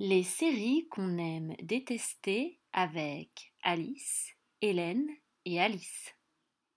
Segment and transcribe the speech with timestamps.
[0.00, 4.28] Les séries qu'on aime détester avec Alice,
[4.62, 5.08] Hélène
[5.44, 6.14] et Alice.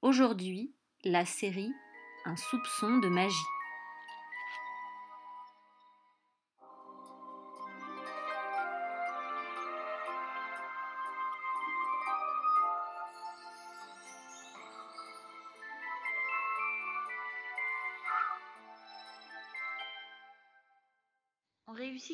[0.02, 0.74] Aujourd'hui,
[1.04, 1.72] la série
[2.26, 3.61] Un soupçon de magie.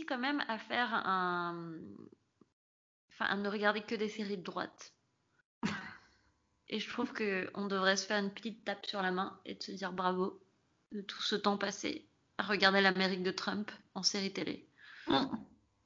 [0.06, 1.80] Quand même à faire un.
[3.10, 4.94] Enfin, à ne regarder que des séries de droite.
[6.70, 9.64] Et je trouve qu'on devrait se faire une petite tape sur la main et de
[9.64, 10.42] se dire bravo
[10.92, 14.68] de tout ce temps passé à regarder l'Amérique de Trump en série télé.
[15.08, 15.26] Mm.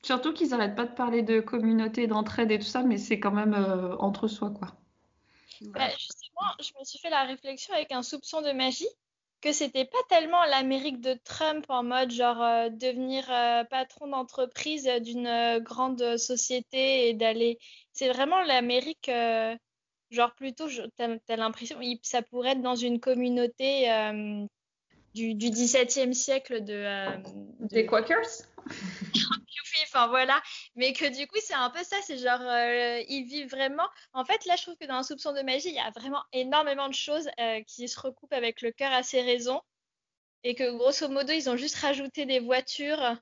[0.03, 3.31] Surtout qu'ils n'arrêtent pas de parler de communauté, d'entraide et tout ça, mais c'est quand
[3.31, 4.75] même euh, entre soi, quoi.
[5.61, 8.87] Bah, justement, je me suis fait la réflexion avec un soupçon de magie
[9.41, 14.89] que c'était pas tellement l'Amérique de Trump en mode genre euh, devenir euh, patron d'entreprise
[15.01, 17.57] d'une euh, grande société et d'aller.
[17.91, 19.11] C'est vraiment l'Amérique,
[20.11, 23.87] genre plutôt, t'as as, l'impression, ça pourrait être dans une communauté
[25.13, 26.85] du, du 17e siècle de,
[27.59, 27.67] de...
[27.67, 28.47] Des Quakers?
[29.93, 30.41] Enfin voilà.
[30.75, 33.87] Mais que du coup, c'est un peu ça, c'est genre, euh, ils vivent vraiment.
[34.13, 36.23] En fait, là, je trouve que dans un soupçon de magie, il y a vraiment
[36.33, 39.61] énormément de choses euh, qui se recoupent avec le cœur à ses raisons.
[40.43, 43.15] Et que grosso modo, ils ont juste rajouté des voitures.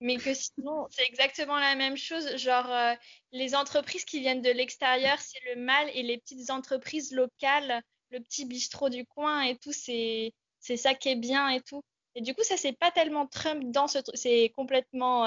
[0.00, 2.36] Mais que sinon, c'est exactement la même chose.
[2.36, 2.94] Genre, euh,
[3.32, 5.90] les entreprises qui viennent de l'extérieur, c'est le mal.
[5.94, 11.10] Et les petites entreprises locales, le petit bistrot du coin et tout, c'est ça qui
[11.10, 11.82] est bien et tout.
[12.14, 14.16] Et du coup, ça, c'est pas tellement Trump dans ce truc.
[14.16, 15.24] C'est complètement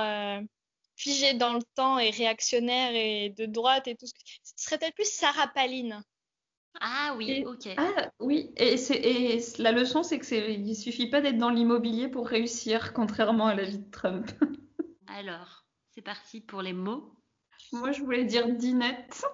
[0.98, 4.08] figé dans le temps et réactionnaire et de droite et tout.
[4.08, 6.02] Ce serait peut-être plus Sarah Palin.
[6.82, 7.70] Ah oui, ok.
[7.78, 12.28] Ah oui, et, et la leçon, c'est qu'il ne suffit pas d'être dans l'immobilier pour
[12.28, 14.30] réussir, contrairement à la vie de Trump.
[15.08, 17.16] Alors, c'est parti pour les mots.
[17.72, 19.26] Moi, je voulais dire dinette.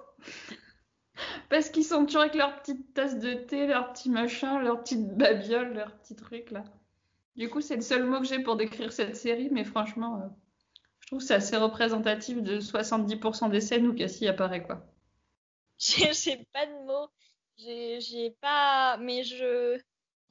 [1.50, 5.16] Parce qu'ils sont toujours avec leur petite tasse de thé, leur petit machin, leur petite
[5.16, 6.63] babiole, leur petit truc là.
[7.35, 10.28] Du coup, c'est le seul mot que j'ai pour décrire cette série, mais franchement, euh,
[11.03, 14.86] je trouve que c'est assez représentatif de 70% des scènes où Cassie apparaît, quoi.
[15.78, 17.09] J'ai pas de mots.
[17.58, 18.97] J'ai pas.
[18.97, 19.78] Mais je.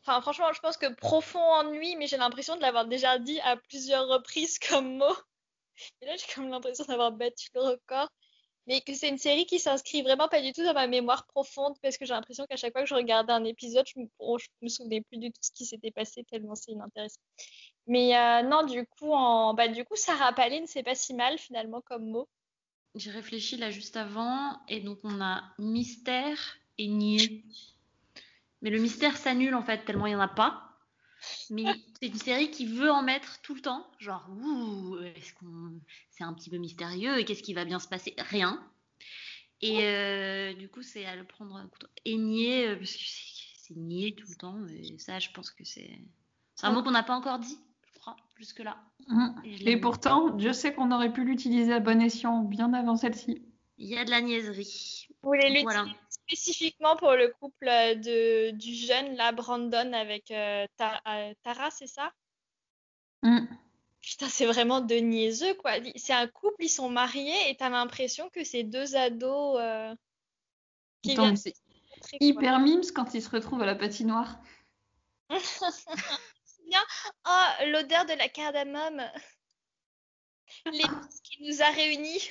[0.00, 3.56] Enfin, franchement, je pense que profond ennui, mais j'ai l'impression de l'avoir déjà dit à
[3.56, 5.16] plusieurs reprises comme mot.
[6.00, 8.08] Et là, j'ai comme l'impression d'avoir battu le record
[8.66, 11.74] mais que c'est une série qui s'inscrit vraiment pas du tout dans ma mémoire profonde
[11.82, 14.06] parce que j'ai l'impression qu'à chaque fois que je regardais un épisode, je me,
[14.62, 17.20] me souvenais plus du tout ce qui s'était passé tellement c'est inintéressant.
[17.86, 21.38] Mais euh, non, du coup, en, bah, du coup, Sarah Palin, c'est pas si mal
[21.38, 22.28] finalement comme mot.
[22.94, 27.44] J'ai réfléchi là juste avant et donc on a mystère et nier.
[28.60, 30.71] Mais le mystère s'annule en fait tellement il y en a pas.
[31.50, 31.64] Mais
[32.00, 33.86] c'est une série qui veut en mettre tout le temps.
[33.98, 35.80] Genre, ouh, est-ce qu'on...
[36.10, 38.14] c'est un petit peu mystérieux et qu'est-ce qui va bien se passer?
[38.18, 38.62] Rien.
[39.60, 41.68] Et euh, du coup, c'est à le prendre
[42.04, 44.58] et nier, euh, parce que c'est, nier tout le temps.
[44.66, 45.98] Et ça, je pense que c'est,
[46.56, 48.76] c'est un mot qu'on n'a pas encore dit, je crois, jusque-là.
[49.06, 49.28] Mmh.
[49.44, 53.42] Et, pourtant, Dieu sait qu'on aurait pu l'utiliser à bon escient bien avant celle-ci.
[53.78, 55.06] Il y a de la niaiserie.
[55.22, 55.86] Vous voulez voilà
[56.26, 61.86] spécifiquement pour le couple euh, de, du jeune, là, Brandon, avec euh, euh, Tara, c'est
[61.86, 62.12] ça?
[63.22, 63.46] Mm.
[64.00, 65.72] Putain, c'est vraiment de niaiseux, quoi.
[65.96, 69.60] C'est un couple, ils sont mariés et t'as l'impression que c'est deux ados
[71.02, 71.36] qui viennent...
[71.36, 71.54] C'est
[72.18, 74.40] hyper mimes quand ils se retrouvent à la patinoire.
[75.30, 76.82] c'est bien.
[77.28, 79.02] Oh, l'odeur de la cardamome.
[80.66, 80.82] Les
[81.22, 82.28] qui nous a réunis.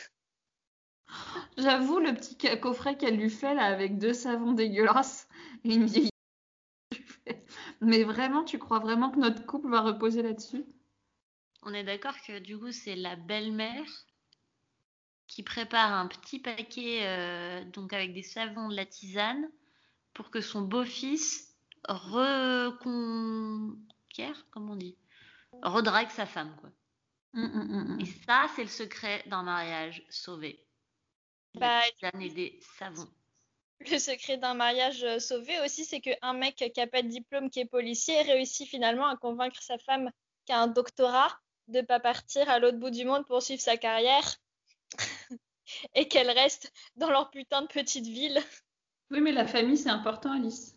[1.57, 5.27] J'avoue, le petit coffret qu'elle lui fait là avec deux savons dégueulasses
[5.63, 6.09] et une vieille.
[7.81, 10.65] Mais vraiment, tu crois vraiment que notre couple va reposer là-dessus?
[11.63, 13.85] On est d'accord que du coup, c'est la belle-mère
[15.27, 19.49] qui prépare un petit paquet euh, donc avec des savons de la tisane
[20.13, 21.55] pour que son beau-fils
[21.87, 22.75] reconquiert,
[24.51, 24.97] comment on dit,
[25.63, 26.69] redrague sa femme quoi.
[27.33, 30.61] Hum, hum, hum, et ça, c'est le secret d'un mariage sauvé.
[31.55, 31.81] Bah,
[32.13, 33.07] des savons.
[33.79, 37.49] Le secret d'un mariage euh, sauvé aussi, c'est qu'un mec qui n'a pas de diplôme,
[37.49, 40.11] qui est policier, réussit finalement à convaincre sa femme
[40.45, 43.61] qui a un doctorat de ne pas partir à l'autre bout du monde pour suivre
[43.61, 44.37] sa carrière
[45.95, 48.39] et qu'elle reste dans leur putain de petite ville.
[49.09, 50.75] Oui, mais la famille, c'est important, Alice.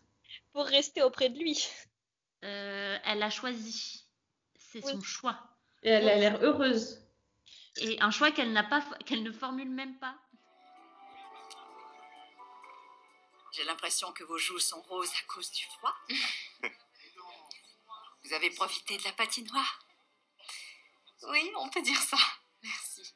[0.51, 1.67] Pour rester auprès de lui.
[2.43, 4.07] Euh, elle a choisi.
[4.57, 5.39] C'est son choix.
[5.83, 7.01] Et elle a l'air heureuse.
[7.77, 10.15] Et un choix qu'elle n'a pas, qu'elle ne formule même pas.
[13.55, 15.95] J'ai l'impression que vos joues sont roses à cause du froid.
[18.23, 19.79] Vous avez profité de la patinoire
[21.29, 22.17] Oui, on peut dire ça.
[22.61, 23.13] Merci.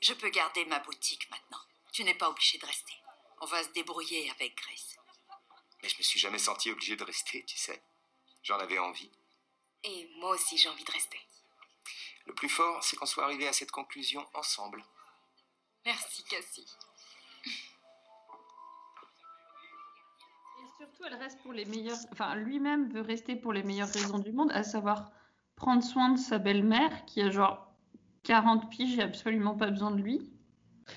[0.00, 1.60] Je peux garder ma boutique maintenant.
[1.92, 2.94] Tu n'es pas obligé de rester.
[3.40, 4.96] On va se débrouiller avec Grace.
[5.82, 7.82] Mais je me suis jamais senti obligé de rester, tu sais.
[8.44, 9.10] J'en avais envie.
[9.82, 11.20] Et moi aussi, j'ai envie de rester.
[12.26, 14.84] Le plus fort, c'est qu'on soit arrivé à cette conclusion ensemble.
[15.84, 16.68] Merci, Cassie.
[20.80, 21.98] Surtout, elle reste pour les meilleures.
[22.12, 25.12] Enfin, lui-même veut rester pour les meilleures raisons du monde, à savoir
[25.54, 27.70] prendre soin de sa belle-mère, qui a genre
[28.22, 30.30] 40 piges et absolument pas besoin de lui.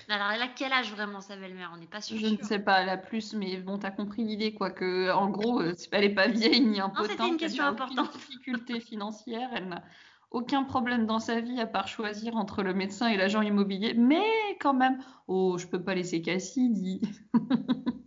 [0.08, 1.70] Alors, elle a quel âge vraiment sa belle-mère?
[1.74, 2.16] On n'est pas sûr.
[2.16, 4.70] Je ne sais pas, elle a plus, mais bon, t'as compris l'idée, quoi.
[4.70, 7.10] Que, en gros, euh, elle est pas vieille ni impotente.
[7.10, 8.12] c'était une elle aucune importante.
[8.16, 9.84] difficulté financière, elle n'a
[10.30, 13.92] aucun problème dans sa vie à part choisir entre le médecin et l'agent immobilier.
[13.94, 14.24] Mais
[14.60, 14.98] quand même,
[15.28, 17.02] oh, je peux pas laisser Cassie, dit.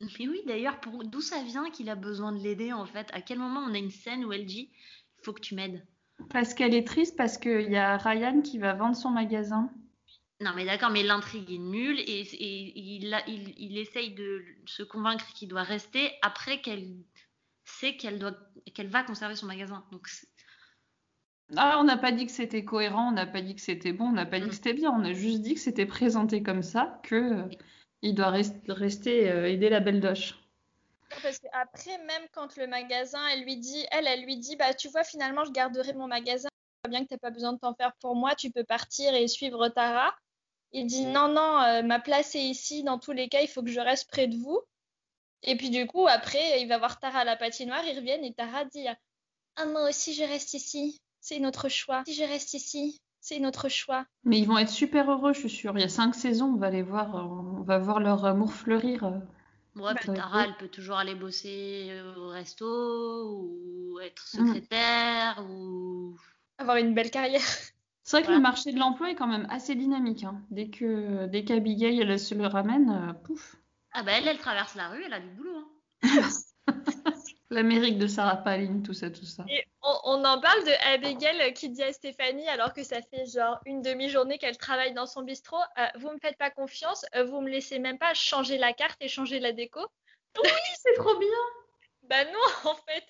[0.00, 3.08] Mais oui, d'ailleurs, pour d'où ça vient qu'il a besoin de l'aider en fait?
[3.14, 5.86] À quel moment on a une scène où elle dit il faut que tu m'aides?
[6.30, 9.70] Parce qu'elle est triste, parce qu'il y a Ryan qui va vendre son magasin.
[10.40, 14.42] Non, mais d'accord, mais l'intrigue est nulle et, et il, a- il, il essaye de
[14.66, 16.96] se convaincre qu'il doit rester après qu'elle
[17.64, 18.36] sait qu'elle doit
[18.74, 19.86] qu'elle va conserver son magasin.
[19.92, 20.08] Donc
[21.56, 24.06] Ah, on n'a pas dit que c'était cohérent, on n'a pas dit que c'était bon,
[24.08, 24.48] on n'a pas dit Mm.
[24.50, 27.48] que c'était bien, on a juste dit que c'était présenté comme ça, que euh,
[28.02, 30.34] il doit rest- rester euh, aider la belle doche.
[31.22, 34.88] Parce qu'après, même quand le magasin, elle lui dit, elle, elle lui dit, bah tu
[34.88, 36.48] vois, finalement, je garderai mon magasin.
[36.84, 39.14] Je vois bien que t'as pas besoin de t'en faire pour moi, tu peux partir
[39.14, 40.14] et suivre Tara.
[40.72, 42.84] Il dit, non, non, euh, ma place est ici.
[42.84, 44.60] Dans tous les cas, il faut que je reste près de vous.
[45.42, 48.32] Et puis du coup, après, il va voir Tara à la patinoire, ils reviennent et
[48.32, 48.86] Tara dit,
[49.56, 50.96] ah moi aussi, je reste ici.
[51.20, 52.02] C'est notre choix.
[52.06, 54.06] Si je reste ici, c'est notre choix.
[54.24, 55.72] Mais ils vont être super heureux, je suis sûre.
[55.76, 58.52] Il y a cinq saisons, on va les voir, euh, on va voir leur amour
[58.52, 59.04] fleurir.
[59.04, 59.18] euh.
[59.76, 60.14] Ouais, Bah.
[60.14, 64.46] Tara, elle peut toujours aller bosser euh, au resto ou être Mm.
[64.46, 66.16] secrétaire ou
[66.58, 67.40] Avoir une belle carrière.
[68.02, 68.38] C'est vrai que Voilà.
[68.38, 70.24] le marché de l'emploi est quand même assez dynamique.
[70.24, 70.42] hein.
[70.50, 73.56] Dès que dès qu'Abigail elle se le ramène, euh, pouf.
[73.92, 75.56] ah bah elle, elle traverse la rue, elle a du boulot.
[75.56, 75.66] hein.
[77.50, 79.44] L'Amérique de Sarah Palin, tout ça, tout ça.
[79.48, 83.26] Et on, on en parle de Abigail qui dit à Stéphanie, alors que ça fait
[83.26, 87.24] genre une demi-journée qu'elle travaille dans son bistrot, euh, vous me faites pas confiance, euh,
[87.24, 89.80] vous me laissez même pas changer la carte et changer la déco.
[90.78, 91.28] C'est trop bien.
[92.04, 92.30] Bah non,
[92.70, 93.04] en fait,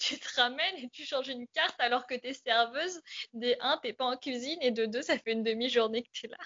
[0.00, 3.00] tu te ramènes et tu changes une carte alors que t'es serveuse.
[3.32, 6.28] Des 1, t'es pas en cuisine et de 2, ça fait une demi-journée que t'es
[6.28, 6.38] là.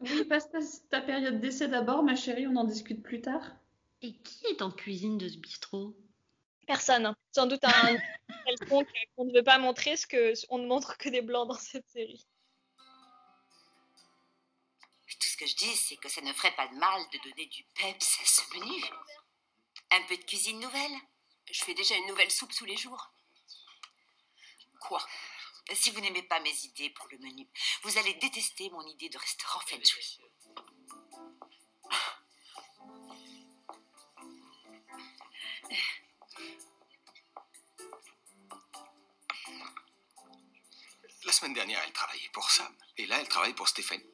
[0.00, 0.58] Oui, passe ta,
[0.90, 3.42] ta période d'essai d'abord, ma chérie, on en discute plus tard.
[4.02, 5.96] Et qui est en cuisine de ce bistrot?
[6.66, 7.06] Personne.
[7.06, 7.16] hein.
[7.32, 7.96] Sans doute un
[8.46, 11.54] quelconque qu'on ne veut pas montrer, parce que on ne montre que des blancs dans
[11.54, 12.26] cette série.
[15.18, 17.46] Tout ce que je dis, c'est que ça ne ferait pas de mal de donner
[17.46, 18.84] du peps à ce menu.
[19.92, 20.96] Un peu de cuisine nouvelle.
[21.50, 23.12] Je fais déjà une nouvelle soupe tous les jours.
[24.80, 25.00] Quoi?
[25.74, 27.48] Si vous n'aimez pas mes idées pour le menu,
[27.82, 29.80] vous allez détester mon idée de restaurant feng
[41.36, 42.74] semaine dernière, elle travaillait pour Sam.
[42.96, 44.04] Et là, elle travaille pour Stéphanie.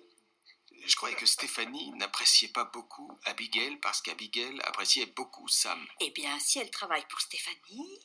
[0.84, 5.86] Je croyais que Stéphanie n'appréciait pas beaucoup Abigail parce qu'Abigail appréciait beaucoup Sam.
[6.00, 8.00] Eh bien, si elle travaille pour Stéphanie,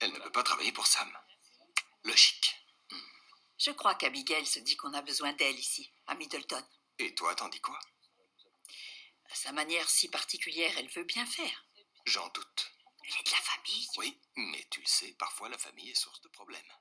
[0.00, 1.10] Elle ne peut pas travailler pour Sam.
[2.04, 2.56] Logique.
[3.58, 6.62] je crois qu'Abigail se dit qu'on a besoin d'elle ici, à Middleton.
[6.98, 7.78] Et toi, t'en dis quoi?
[9.30, 11.64] À sa manière si particulière, elle veut bien faire.
[12.04, 12.72] J'en doute.
[13.04, 13.88] Elle est de la famille.
[13.98, 16.72] Oui, mais tu le sais, parfois la famille est source de problèmes.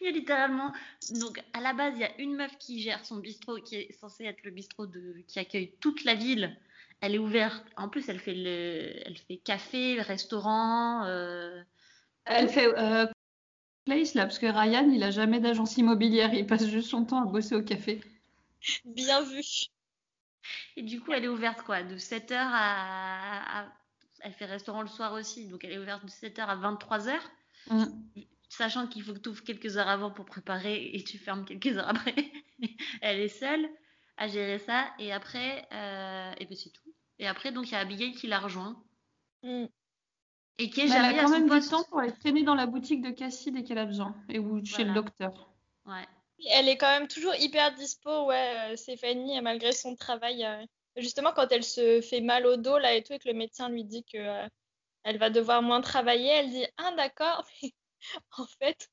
[0.00, 0.72] Il y a littéralement.
[1.20, 3.92] Donc, à la base, il y a une meuf qui gère son bistrot, qui est
[3.92, 5.22] censé être le bistrot de...
[5.26, 6.56] qui accueille toute la ville.
[7.00, 7.64] Elle est ouverte.
[7.76, 11.04] En plus, elle fait le, elle fait café, restaurant.
[11.04, 11.62] euh,
[12.24, 13.06] Elle fait euh,
[13.84, 17.22] place là, parce que Ryan, il a jamais d'agence immobilière, il passe juste son temps
[17.22, 18.00] à bosser au café.
[18.84, 19.42] Bien vu.
[20.76, 23.72] Et du coup, elle est ouverte quoi, de 7h à...
[24.20, 27.12] Elle fait restaurant le soir aussi, donc elle est ouverte de 7h à 23h.
[27.70, 27.84] Mm.
[28.56, 31.76] Sachant qu'il faut que tu ouvres quelques heures avant pour préparer et tu fermes quelques
[31.76, 32.14] heures après.
[33.02, 33.68] elle est seule
[34.16, 34.86] à gérer ça.
[34.98, 36.94] Et après, euh, et ben c'est tout.
[37.18, 38.82] Et après, donc il y a Abigail qui la rejoint.
[39.42, 39.66] Mm.
[40.58, 43.02] Et qui est elle a quand même du temps pour aller traîner dans la boutique
[43.02, 45.50] de Cassie dès qu'elle a besoin, et ou chez le docteur.
[45.84, 46.06] Ouais.
[46.50, 50.44] Elle est quand même toujours hyper dispo, ouais, euh, Stéphanie, malgré son travail.
[50.44, 50.64] euh,
[50.96, 53.68] Justement, quand elle se fait mal au dos, là, et tout, et que le médecin
[53.68, 54.48] lui dit que euh,
[55.02, 57.44] elle va devoir moins travailler, elle dit Ah, d'accord,
[58.38, 58.88] en fait,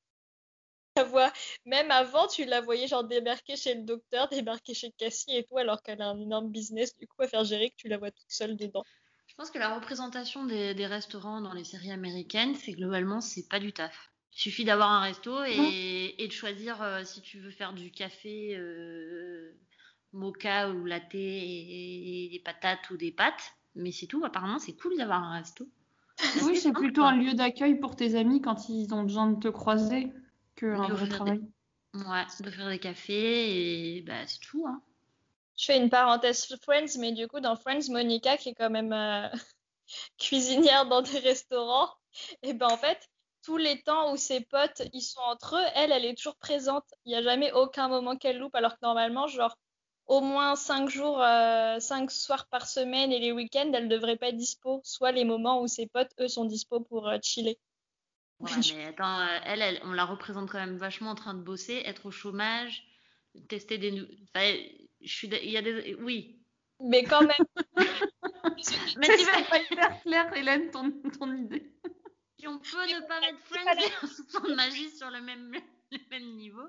[0.96, 1.32] la voix,
[1.66, 5.58] même avant, tu la voyais genre débarquer chez le docteur, débarquer chez Cassie et tout,
[5.58, 8.10] alors qu'elle a un énorme business, du coup, à faire gérer que tu la vois
[8.10, 8.84] toute seule dedans.
[9.26, 13.48] Je pense que la représentation des, des restaurants dans les séries américaines, c'est globalement, c'est
[13.48, 14.12] pas du taf.
[14.32, 17.90] Il suffit d'avoir un resto et, et de choisir euh, si tu veux faire du
[17.90, 19.52] café euh,
[20.12, 23.54] mocha ou latte et, et des patates ou des pâtes.
[23.74, 24.24] Mais c'est tout.
[24.24, 25.68] Apparemment, c'est cool d'avoir un resto.
[26.42, 29.48] Oui, c'est plutôt un lieu d'accueil pour tes amis quand ils ont besoin de te
[29.48, 30.12] croiser
[30.56, 31.40] que un Oui, vrai offrir des- travail.
[31.94, 34.66] Ouais, d'offrir des cafés et bah, c'est tout.
[34.66, 34.82] Hein.
[35.56, 38.92] Je fais une parenthèse Friends, mais du coup, dans Friends, Monica, qui est quand même
[38.92, 39.28] euh,
[40.18, 41.90] cuisinière dans des restaurants,
[42.42, 43.08] et ben en fait,
[43.42, 46.84] tous les temps où ses potes ils sont entre eux, elle, elle est toujours présente.
[47.04, 49.56] Il n'y a jamais aucun moment qu'elle loupe, alors que normalement, genre,
[50.06, 54.28] au moins cinq jours, euh, cinq soirs par semaine et les week-ends, elle devrait pas
[54.28, 54.80] être dispo.
[54.84, 57.58] Soit les moments où ses potes, eux, sont dispo pour euh, chiller.
[58.40, 61.42] Ouais, mais attends, euh, elle, elle, on la représente quand même vachement en train de
[61.42, 62.84] bosser, être au chômage,
[63.48, 64.02] tester des.
[64.34, 64.54] Enfin,
[65.00, 65.28] je suis.
[65.28, 65.94] d- Il y a des.
[66.00, 66.40] Oui.
[66.80, 67.46] Mais quand même,
[68.96, 71.72] Mais tu veux- pas hyper clair, Hélène, ton, ton idée.
[72.38, 75.52] si on peut ne pas mettre Friends et un soupçon de magie sur le même,
[75.92, 76.64] le même niveau.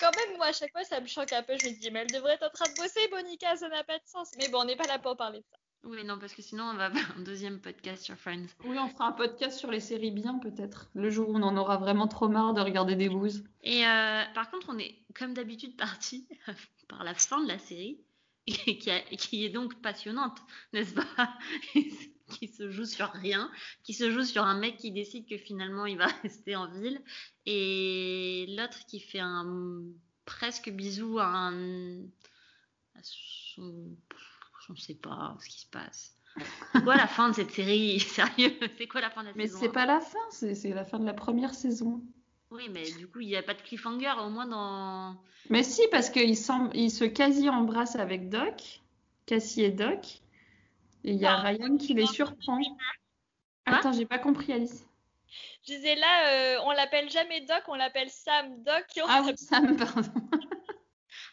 [0.00, 1.54] Quand même, moi, à chaque fois, ça me choque un peu.
[1.60, 3.98] Je me dis, mais elle devrait être en train de bosser, Monica, ça n'a pas
[3.98, 4.30] de sens.
[4.38, 5.56] Mais bon, on n'est pas là pour parler de ça.
[5.84, 8.46] Oui, non, parce que sinon, on va faire un deuxième podcast sur Friends.
[8.64, 10.88] Oui, on fera un podcast sur les séries bien, peut-être.
[10.94, 13.44] Le jour où on en aura vraiment trop marre de regarder des bouses.
[13.62, 16.26] Et euh, par contre, on est comme d'habitude parti
[16.88, 18.00] par la fin de la série,
[18.46, 20.38] qui, a- qui est donc passionnante,
[20.72, 21.28] n'est-ce pas?
[22.40, 23.50] Qui se joue sur rien,
[23.82, 27.00] qui se joue sur un mec qui décide que finalement il va rester en ville,
[27.46, 29.82] et l'autre qui fait un
[30.26, 32.00] presque bisou à un.
[32.94, 33.96] à son.
[34.66, 36.14] Je ne sais pas ce qui se passe.
[36.72, 37.98] C'est quoi la fin de cette série?
[38.00, 38.54] Sérieux?
[38.76, 40.74] C'est quoi la fin de la Mais saison c'est un pas la fin, c'est c'est
[40.74, 42.02] la fin de la première saison.
[42.50, 45.16] Oui, mais du coup, il n'y a pas de cliffhanger, au moins dans.
[45.50, 48.80] Mais si, parce qu'il semble, il se quasi embrasse avec Doc,
[49.26, 50.20] Cassie et Doc.
[51.04, 51.42] Et il y a Non.
[51.42, 52.60] Ryan qui les surprend.
[53.66, 54.86] Attends, j'ai pas compris, Alice.
[55.66, 58.84] Je disais là, euh, on l'appelle jamais Doc, on l'appelle Sam Doc.
[58.96, 60.02] et on Ah oui, Sam, pardon.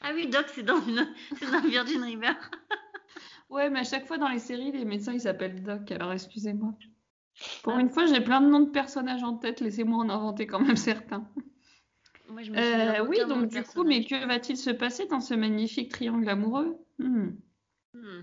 [0.01, 1.07] Ah oui, Doc, c'est dans, une...
[1.39, 2.33] c'est dans Virgin River.
[3.49, 6.73] Ouais, mais à chaque fois dans les séries, les médecins ils s'appellent Doc, alors excusez-moi.
[7.63, 10.59] Pour une fois, j'ai plein de noms de personnages en tête, laissez-moi en inventer quand
[10.59, 11.29] même certains.
[12.27, 15.21] Moi, je me souviens Euh, oui, donc du coup, mais que va-t-il se passer dans
[15.21, 16.75] ce magnifique triangle amoureux?
[16.97, 17.29] Hmm.
[17.93, 18.21] Hmm.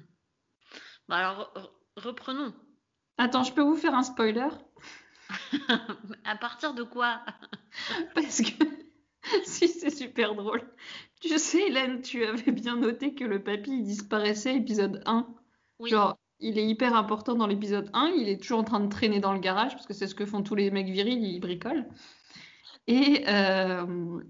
[1.08, 2.54] Bah alors, re- reprenons.
[3.18, 4.48] Attends, je peux vous faire un spoiler?
[6.24, 7.20] À partir de quoi?
[8.14, 8.64] Parce que
[9.44, 10.62] si c'est super drôle.
[11.20, 15.26] Tu sais, Hélène, tu avais bien noté que le papy il disparaissait épisode 1.
[15.78, 15.90] Oui.
[15.90, 19.20] Genre, il est hyper important dans l'épisode 1, il est toujours en train de traîner
[19.20, 21.86] dans le garage, parce que c'est ce que font tous les mecs virils, ils bricolent.
[22.88, 24.20] Et, euh,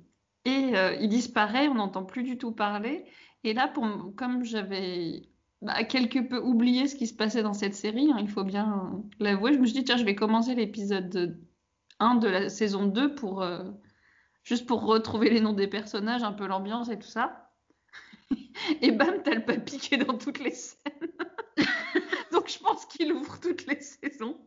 [0.45, 3.07] et euh, il disparaît, on n'entend plus du tout parler.
[3.45, 5.23] Et là, pour, comme j'avais
[5.63, 9.03] bah, quelque peu oublié ce qui se passait dans cette série, hein, il faut bien
[9.21, 11.41] l'avouer, je me suis dit, tiens, je vais commencer l'épisode
[12.01, 13.63] 1 de la saison 2 pour, euh,
[14.43, 17.53] juste pour retrouver les noms des personnages, un peu l'ambiance et tout ça.
[18.83, 21.13] Et bam, t'as le papy qui est dans toutes les scènes.
[22.33, 24.41] Donc je pense qu'il ouvre toutes les saisons.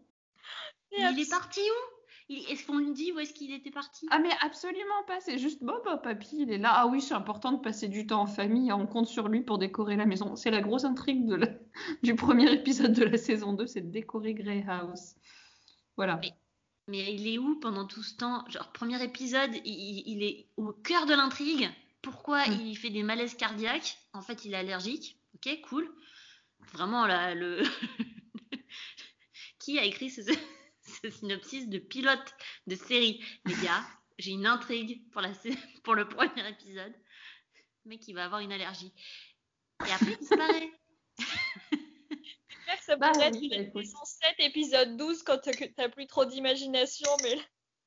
[0.91, 1.94] Et Il est parti où?
[2.29, 4.07] Est-ce qu'on lui dit où est-ce qu'il était parti?
[4.09, 6.71] Ah mais absolument pas, c'est juste bon, bah, papy, il est là.
[6.73, 9.59] Ah oui, c'est important de passer du temps en famille, on compte sur lui pour
[9.59, 10.35] décorer la maison.
[10.35, 11.49] C'est la grosse intrigue de la-
[12.03, 15.15] du premier épisode de la saison 2, c'est de décorer Grey House.
[15.97, 16.17] Voilà.
[16.21, 16.33] Mais-
[16.87, 18.43] Mais il est où pendant tout ce temps?
[18.49, 21.69] Genre, premier épisode, il, est au cœur de l'intrigue.
[22.03, 22.61] Pourquoi Mm.
[22.61, 23.97] il fait des malaises cardiaques?
[24.13, 25.19] En fait, il est allergique.
[25.35, 25.91] Ok, cool.
[26.73, 27.61] Vraiment, là, le.
[29.59, 30.21] Qui a écrit ce,
[31.09, 32.35] ce synopsis de pilote
[32.67, 33.85] de série Les gars,
[34.17, 35.31] j'ai une intrigue pour, la,
[35.83, 36.93] pour le premier épisode.
[37.85, 38.93] Le mec, il va avoir une allergie.
[39.87, 40.71] Et après, il disparaît.
[42.49, 45.37] J'espère que ça Bah pourrait oui, être bah une saison 7, épisode 12, quand
[45.75, 47.09] t'as plus trop d'imagination.
[47.23, 47.37] Mais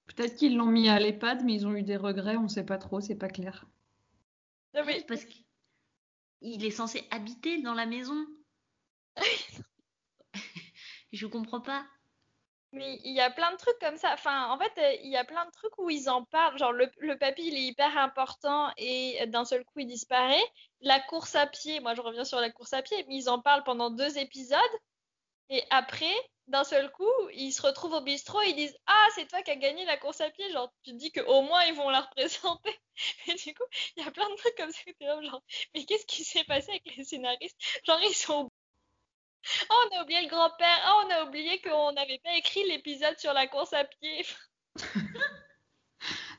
[0.06, 2.78] Peut-être qu'ils l'ont mis à l'EHPAD, mais ils ont eu des regrets, on sait pas
[2.78, 3.66] trop, c'est pas clair.
[4.74, 8.26] Non, mais Parce qu'il est censé habiter dans la maison.
[11.12, 11.84] Je comprends pas.
[12.72, 14.12] Mais il y a plein de trucs comme ça.
[14.12, 16.58] Enfin, en fait, euh, il y a plein de trucs où ils en parlent.
[16.58, 20.42] Genre, le, le papy, il est hyper important et euh, d'un seul coup, il disparaît.
[20.80, 23.40] La course à pied, moi, je reviens sur la course à pied, mais ils en
[23.40, 24.58] parlent pendant deux épisodes.
[25.50, 26.14] Et après,
[26.46, 29.50] d'un seul coup, ils se retrouvent au bistrot et ils disent Ah, c'est toi qui
[29.50, 30.50] as gagné la course à pied.
[30.52, 32.78] Genre, tu te dis qu'au moins, ils vont la représenter.
[33.28, 33.64] Et du coup,
[33.96, 34.80] il y a plein de trucs comme ça.
[35.74, 37.56] mais qu'est-ce qui s'est passé avec les scénaristes?
[37.84, 38.47] Genre, ils sont
[39.70, 40.78] Oh, on a oublié le grand-père.
[40.88, 44.26] Oh, on a oublié qu'on n'avait pas écrit l'épisode sur la course à pied.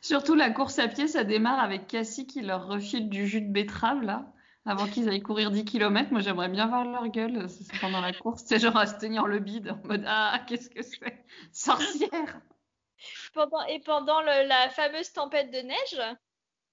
[0.02, 3.52] Surtout la course à pied, ça démarre avec Cassie qui leur refile du jus de
[3.52, 4.32] betterave là,
[4.66, 6.12] avant qu'ils aillent courir 10 km.
[6.12, 8.44] Moi j'aimerais bien voir leur gueule c'est pendant la course.
[8.46, 11.26] C'est genre à se tenir le bide en mode Ah, qu'est-ce que c'est?
[11.52, 12.42] Sorcière
[13.34, 16.18] pendant, et pendant le- la fameuse tempête de neige,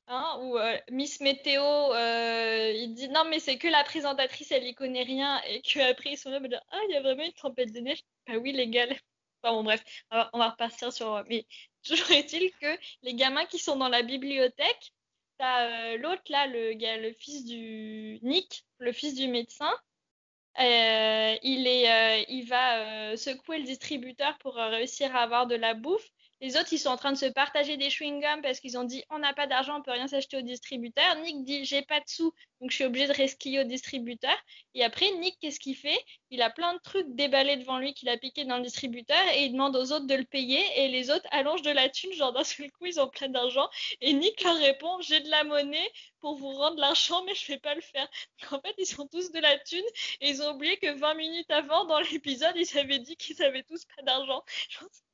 [0.08, 4.66] hein, où euh, Miss Météo, euh, il dit non, mais c'est que la présentatrice, elle
[4.66, 7.32] y connaît rien, et qu'après ils sont là, là, ah, il y a vraiment une
[7.32, 8.02] tempête de neige.
[8.26, 8.86] Bah oui, les gars.
[9.42, 11.24] Enfin bon, bref, on va, repartir sur.
[11.28, 11.46] Mais
[11.86, 14.92] toujours est-il que les gamins qui sont dans la bibliothèque,
[15.38, 19.72] t'as euh, l'autre là, le le fils du Nick, le fils du médecin.
[20.58, 25.46] Euh, il, est, euh, il va euh, secouer le distributeur pour euh, réussir à avoir
[25.46, 26.08] de la bouffe.
[26.42, 29.02] Les autres, ils sont en train de se partager des chewing-gums parce qu'ils ont dit
[29.08, 31.16] on n'a pas d'argent, on peut rien s'acheter au distributeur.
[31.22, 34.36] Nick dit j'ai pas de sous, donc je suis obligé de resquiller au distributeur.
[34.74, 35.98] Et après, Nick, qu'est-ce qu'il fait?
[36.30, 39.44] Il a plein de trucs déballés devant lui qu'il a piqué dans le distributeur et
[39.44, 40.62] il demande aux autres de le payer.
[40.76, 43.68] Et les autres allongent de la thune, genre d'un seul coup, ils ont plein d'argent.
[44.02, 45.90] Et Nick leur répond j'ai de la monnaie
[46.20, 48.08] pour vous rendre l'argent, mais je vais pas le faire.
[48.50, 49.84] En fait, ils sont tous de la thune
[50.20, 53.62] et ils ont oublié que 20 minutes avant, dans l'épisode, ils avaient dit qu'ils avaient
[53.62, 54.42] tous pas d'argent.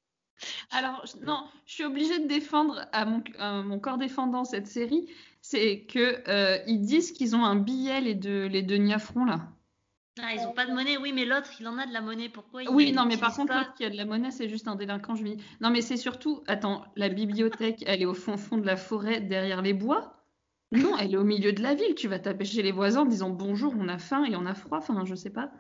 [0.70, 5.08] Alors, non, je suis obligée de défendre à mon, à mon corps défendant cette série.
[5.40, 9.48] C'est que euh, ils disent qu'ils ont un billet, les deux, les deux niafrons là.
[10.20, 12.28] Ah, ils ont pas de monnaie, oui, mais l'autre, il en a de la monnaie.
[12.28, 14.68] Pourquoi il Oui, non, mais par contre, l'autre qui a de la monnaie, c'est juste
[14.68, 15.42] un délinquant, je me dis.
[15.60, 19.20] Non, mais c'est surtout, attends, la bibliothèque, elle est au fond fond de la forêt,
[19.20, 20.22] derrière les bois?
[20.70, 21.94] Non, elle est au milieu de la ville.
[21.94, 24.54] Tu vas taper chez les voisins en disant bonjour, on a faim et on a
[24.54, 24.78] froid.
[24.78, 25.50] Enfin, je sais pas.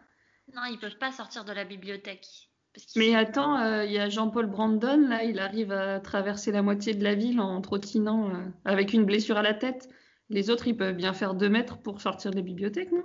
[0.54, 2.50] Non, ils peuvent pas sortir de la bibliothèque.
[2.96, 6.94] Mais attends, euh, il y a Jean-Paul Brandon, là, il arrive à traverser la moitié
[6.94, 9.88] de la ville en trottinant euh, avec une blessure à la tête.
[10.30, 13.04] Les autres, ils peuvent bien faire deux mètres pour sortir de la bibliothèque, non?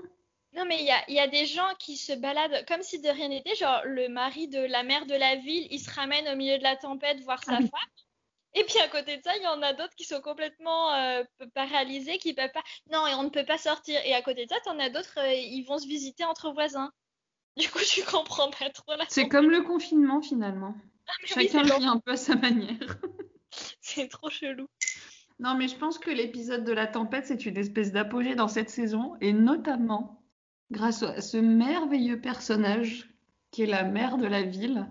[0.55, 2.99] Non, mais il y a, il y a des gens qui se baladent comme si
[3.01, 3.55] de rien n'était.
[3.55, 6.63] Genre, le mari de la mère de la ville, il se ramène au milieu de
[6.63, 7.67] la tempête voir sa Ah oui.
[7.67, 7.89] femme.
[8.53, 11.23] Et puis à côté de ça, il y en a d'autres qui sont complètement euh,
[11.53, 12.63] paralysés, qui peuvent pas.
[12.91, 13.99] Non, et on ne peut pas sortir.
[14.05, 16.91] Et à côté de ça, t'en as d'autres, euh, ils vont se visiter entre voisins.
[17.57, 19.05] Du coup, tu comprends pas trop la.
[19.09, 20.75] C'est comme le confinement, finalement.
[21.07, 22.97] Ah, oui, Chacun le vit un peu à sa manière.
[23.81, 24.67] c'est trop chelou.
[25.39, 28.69] Non, mais je pense que l'épisode de la tempête, c'est une espèce d'apogée dans cette
[28.69, 30.23] saison, et notamment
[30.71, 33.09] grâce à ce merveilleux personnage
[33.51, 34.89] qui est la mère de la ville.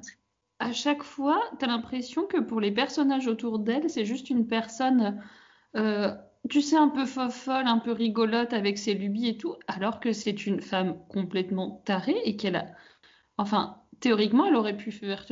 [0.59, 5.23] À chaque fois, t'as l'impression que pour les personnages autour d'elle, c'est juste une personne,
[5.77, 6.15] euh,
[6.49, 10.13] tu sais, un peu fofolle, un peu rigolote avec ses lubies et tout, alors que
[10.13, 12.67] c'est une femme complètement tarée et qu'elle a,
[13.39, 15.27] enfin, théoriquement, elle aurait pu faire,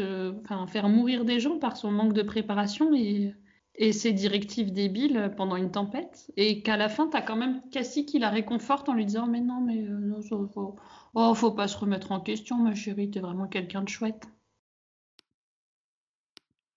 [0.88, 6.30] mourir des gens par son manque de préparation et ses directives débiles pendant une tempête,
[6.36, 9.40] et qu'à la fin, t'as quand même Cassie qui la réconforte en lui disant Mais
[9.40, 10.76] non, mais euh, faut...
[11.14, 14.26] Oh, faut pas se remettre en question, ma chérie, t'es vraiment quelqu'un de chouette.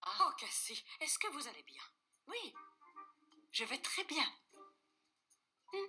[0.05, 1.81] Oh, Cassie, est-ce que vous allez bien?
[2.27, 2.53] Oui,
[3.57, 4.25] je vais très bien.
[5.73, 5.87] Hmm.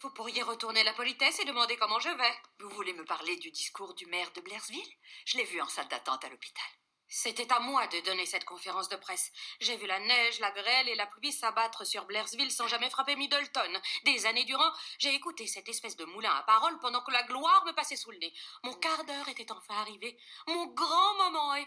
[0.00, 2.34] Vous pourriez retourner la politesse et demander comment je vais.
[2.58, 4.96] Vous voulez me parler du discours du maire de Blairsville?
[5.24, 6.70] Je l'ai vu en salle d'attente à l'hôpital.
[7.08, 9.32] C'était à moi de donner cette conférence de presse.
[9.60, 13.16] J'ai vu la neige, la grêle et la pluie s'abattre sur Blairsville sans jamais frapper
[13.16, 13.80] Middleton.
[14.04, 17.64] Des années durant, j'ai écouté cette espèce de moulin à paroles pendant que la gloire
[17.64, 18.34] me passait sous le nez.
[18.62, 20.18] Mon quart d'heure était enfin arrivé.
[20.48, 21.66] Mon grand moment est...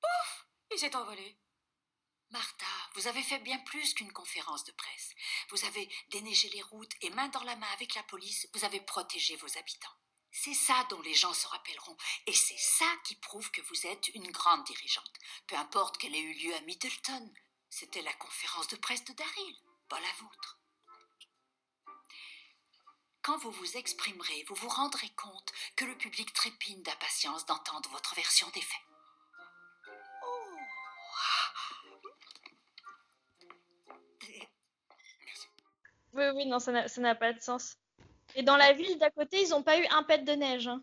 [0.00, 1.36] Pouf Il s'est envolé.
[2.30, 5.10] Martha, vous avez fait bien plus qu'une conférence de presse.
[5.50, 8.80] Vous avez déneigé les routes et main dans la main avec la police, vous avez
[8.80, 9.96] protégé vos habitants.
[10.32, 11.96] C'est ça dont les gens se rappelleront.
[12.26, 15.12] Et c'est ça qui prouve que vous êtes une grande dirigeante.
[15.46, 17.32] Peu importe qu'elle ait eu lieu à Middleton.
[17.70, 19.56] C'était la conférence de presse de Daryl,
[19.88, 20.58] pas la vôtre.
[23.22, 28.14] Quand vous vous exprimerez, vous vous rendrez compte que le public trépigne d'impatience d'entendre votre
[28.14, 28.95] version des faits.
[36.16, 37.76] Oui, oui, non, ça n'a ça n'a pas de sens.
[38.34, 40.68] Et dans la ville d'à côté, ils n'ont pas eu un pet de neige.
[40.68, 40.82] hein.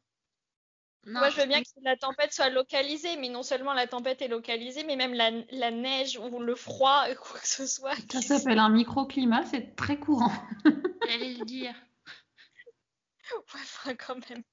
[1.05, 4.21] Non, Moi, je veux bien que la tempête soit localisée, mais non seulement la tempête
[4.21, 7.95] est localisée, mais même la, la neige ou le froid, quoi que ce soit.
[8.09, 10.31] Ça s'appelle un microclimat, c'est très courant.
[11.07, 11.75] j'allais le dire.
[13.31, 14.43] Ouais, enfin, quand même.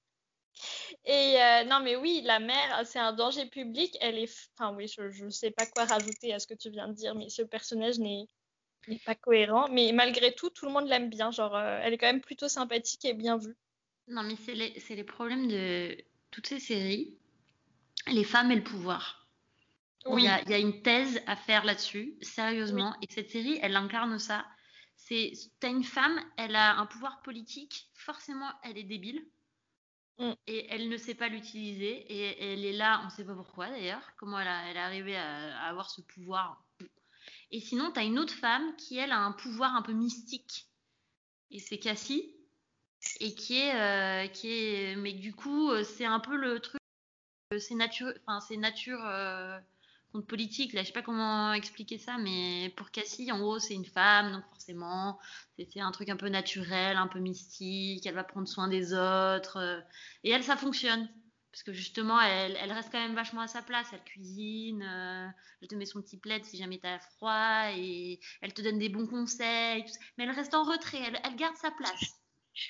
[1.04, 3.96] Et euh, non, mais oui, la mer, c'est un danger public.
[4.00, 4.48] Elle est.
[4.58, 7.14] Enfin, oui, je ne sais pas quoi rajouter à ce que tu viens de dire,
[7.14, 8.26] mais ce personnage n'est
[8.88, 9.68] n'est pas cohérent.
[9.70, 11.30] Mais malgré tout, tout le monde l'aime bien.
[11.30, 13.56] Genre, euh, elle est quand même plutôt sympathique et bien vue.
[14.08, 15.96] Non, mais c'est les, les problèmes de
[16.30, 17.16] toutes ces séries.
[18.08, 19.28] Les femmes et le pouvoir.
[20.06, 22.96] Il Oui, y a, il y a une thèse à faire là-dessus, sérieusement.
[23.02, 24.46] Et cette série, elle incarne ça.
[24.96, 29.26] C'est, t'as une femme, elle a un pouvoir politique, forcément, elle est débile.
[30.18, 30.34] Mm.
[30.46, 31.92] Et elle ne sait pas l'utiliser.
[32.12, 34.80] Et elle est là, on ne sait pas pourquoi d'ailleurs, comment elle, a- elle est
[34.80, 36.62] arrivée à, à avoir ce pouvoir.
[37.52, 40.68] Et sinon, tu as une autre femme qui, elle, a un pouvoir un peu mystique.
[41.50, 42.34] Et c'est Cassie.
[43.20, 44.96] Et qui est, euh, qui est.
[44.96, 46.80] Mais du coup, euh, c'est un peu le truc.
[47.54, 48.12] euh, C'est nature.
[48.26, 49.00] Enfin, c'est nature.
[50.12, 50.72] contre politique.
[50.74, 54.32] Là, je sais pas comment expliquer ça, mais pour Cassie, en gros, c'est une femme,
[54.32, 55.18] donc forcément,
[55.56, 58.06] c'est un truc un peu naturel, un peu mystique.
[58.06, 59.82] Elle va prendre soin des autres.
[60.24, 61.08] et elle, ça fonctionne.
[61.52, 63.88] Parce que justement, elle, elle reste quand même vachement à sa place.
[63.92, 65.28] Elle cuisine, euh,
[65.60, 68.88] elle te met son petit plaid si jamais t'as froid, et elle te donne des
[68.88, 69.84] bons conseils.
[70.16, 72.20] Mais elle reste en retrait, elle, elle garde sa place.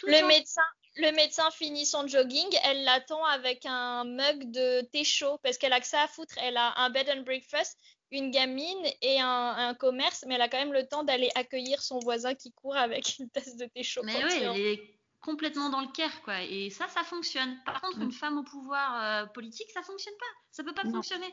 [0.00, 0.28] Tout Le temps.
[0.28, 0.62] médecin,
[0.96, 5.72] le médecin finit son jogging, elle l'attend avec un mug de thé chaud parce qu'elle
[5.72, 6.34] a que ça à foutre.
[6.38, 7.78] Elle a un bed and breakfast,
[8.10, 11.82] une gamine et un, un commerce, mais elle a quand même le temps d'aller accueillir
[11.82, 14.02] son voisin qui court avec une tasse de thé chaud.
[14.04, 16.42] Mais oui, complètement dans le caire, quoi.
[16.42, 17.56] Et ça, ça fonctionne.
[17.64, 20.40] Par contre, une femme au pouvoir euh, politique, ça fonctionne pas.
[20.50, 20.94] Ça peut pas Non.
[20.94, 21.32] fonctionner.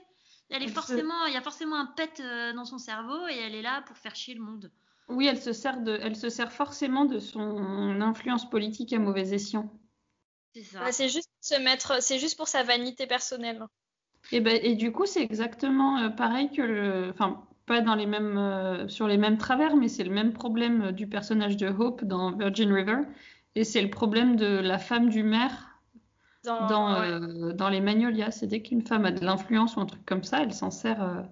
[0.50, 3.38] Elle est Elle forcément, il y a forcément un pet euh, dans son cerveau et
[3.38, 4.72] elle est là pour faire chier le monde.
[5.10, 9.34] Oui, elle se sert de, elle se sert forcément de son influence politique à mauvais
[9.34, 9.72] escient.
[10.54, 10.80] C'est ça.
[10.80, 13.64] Bah, c'est juste se mettre, c'est juste pour sa vanité personnelle.
[14.32, 17.10] Et, ben, et du coup, c'est exactement euh, pareil que le.
[17.12, 20.82] Enfin, pas dans les mêmes, euh, sur les mêmes travers, mais c'est le même problème
[20.84, 23.00] euh, du personnage de Hope dans Virgin River.
[23.58, 25.80] Et c'est le problème de la femme du maire
[26.44, 27.08] Dans, dans, ouais.
[27.08, 28.30] euh, dans les Magnolias.
[28.32, 31.02] C'est dès qu'une femme a de l'influence ou un truc comme ça, elle s'en sert.
[31.02, 31.24] euh,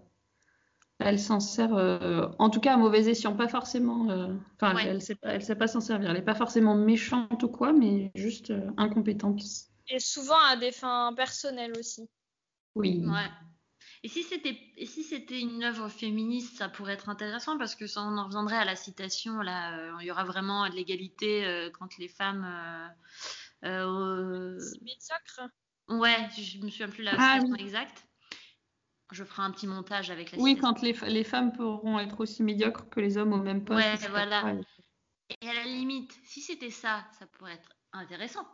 [0.97, 4.07] elle s'en sert, euh, en tout cas à mauvais escient, pas forcément.
[4.55, 4.87] Enfin, Ouais.
[4.87, 6.09] elle sait pas, elle sait pas s'en servir.
[6.09, 9.41] Elle est pas forcément méchante ou quoi, mais juste incompétente.
[9.89, 12.09] Et souvent à des fins personnelles aussi.
[12.75, 13.03] Oui.
[13.05, 13.29] Ouais.
[14.05, 17.87] Et si c'était et si c'était une œuvre féministe, ça pourrait être intéressant parce que
[17.87, 21.43] ça on en reviendrait à la citation là, euh, il y aura vraiment de l'égalité
[21.43, 22.87] euh, quand les femmes euh,
[23.67, 25.49] euh, médiocre.
[25.89, 27.63] Ouais, je me souviens plus la Ah, citation oui.
[27.63, 28.05] exacte.
[29.11, 30.75] Je ferai un petit montage avec la Oui, citation.
[30.75, 33.79] quand les, femmes pourront être aussi médiocres que les hommes au même poste.
[33.79, 34.53] Ouais, pas voilà.
[35.41, 38.47] Et à la limite, si c'était ça, ça pourrait être intéressant.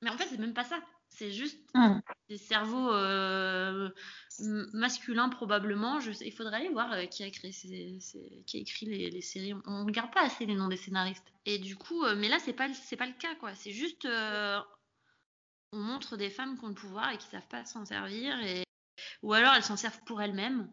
[0.00, 0.78] Mais en fait, c'est même pas ça.
[1.08, 2.00] C'est juste Hum.
[2.28, 3.90] des cerveaux euh,
[4.40, 5.98] m- masculins probablement.
[6.20, 7.98] Il faudrait aller voir euh, qui a ces,
[8.54, 9.54] écrit les, séries.
[9.54, 11.32] On, on regarde pas assez les noms des scénaristes.
[11.46, 13.54] Et du coup, euh, mais là c'est pas pas le cas quoi.
[13.54, 14.60] C'est juste euh,
[15.72, 18.64] on montre des femmes qui ont le pouvoir et qui savent pas s'en servir et
[19.22, 20.70] ou alors elles s'en servent pour elles-mêmes.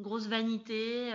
[0.00, 1.10] Grosse vanité.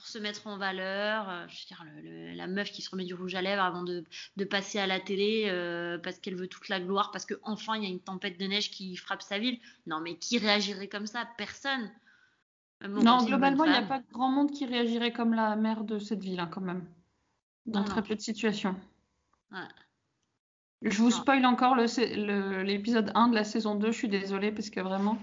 [0.00, 2.82] Euh, pour se mettre en valeur, euh, je veux dire, le- le- la meuf qui
[2.82, 4.04] se remet du rouge à lèvres avant de,
[4.36, 7.82] de passer à la télé euh, parce qu'elle veut toute la gloire, parce qu'enfin il
[7.84, 9.58] y a une tempête de neige qui frappe sa ville.
[9.86, 11.26] Non, mais qui réagirait comme ça?
[11.36, 11.90] Personne.
[12.82, 15.98] Bon, Non, globalement, il n'y a pas grand monde qui réagirait comme la mère de
[15.98, 16.86] cette ville, hein, quand même.
[17.66, 18.06] Dans Non, très non.
[18.06, 18.74] peu de situations.
[19.52, 19.58] Ouais.
[20.82, 24.08] Je vous spoil encore le sé- le- l'épisode 1 de la saison 2, je suis
[24.08, 25.18] désolée, parce que vraiment,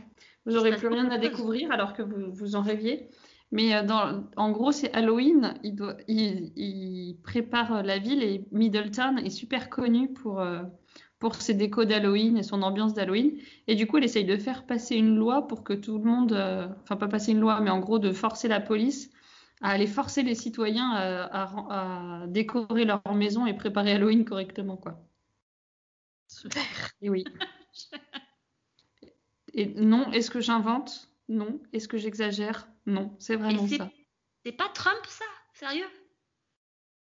[0.46, 3.10] vous n'aurez plus rien à découvrir alors que vous, vous en rêviez.
[3.52, 8.46] Mais euh, dans, en gros, c'est Halloween, il, doit, il, il prépare la ville et
[8.52, 10.64] Middleton est super connu pour, euh,
[11.20, 13.38] pour ses décos d'Halloween et son ambiance d'Halloween.
[13.68, 16.34] Et du coup, il essaye de faire passer une loi pour que tout le monde,
[16.34, 19.12] euh, enfin pas passer une loi, mais en gros de forcer la police
[19.62, 24.26] à aller forcer les citoyens à, à ren- à décorer leur maison et préparer Halloween
[24.26, 25.00] correctement, quoi.
[27.02, 27.24] Et oui.
[29.54, 31.10] Et non, est-ce que j'invente?
[31.28, 31.60] Non.
[31.74, 32.70] Est-ce que j'exagère?
[32.88, 33.92] Non, c'est vraiment c'est ça.
[34.44, 35.26] c'est pas Trump ça?
[35.54, 35.90] Sérieux?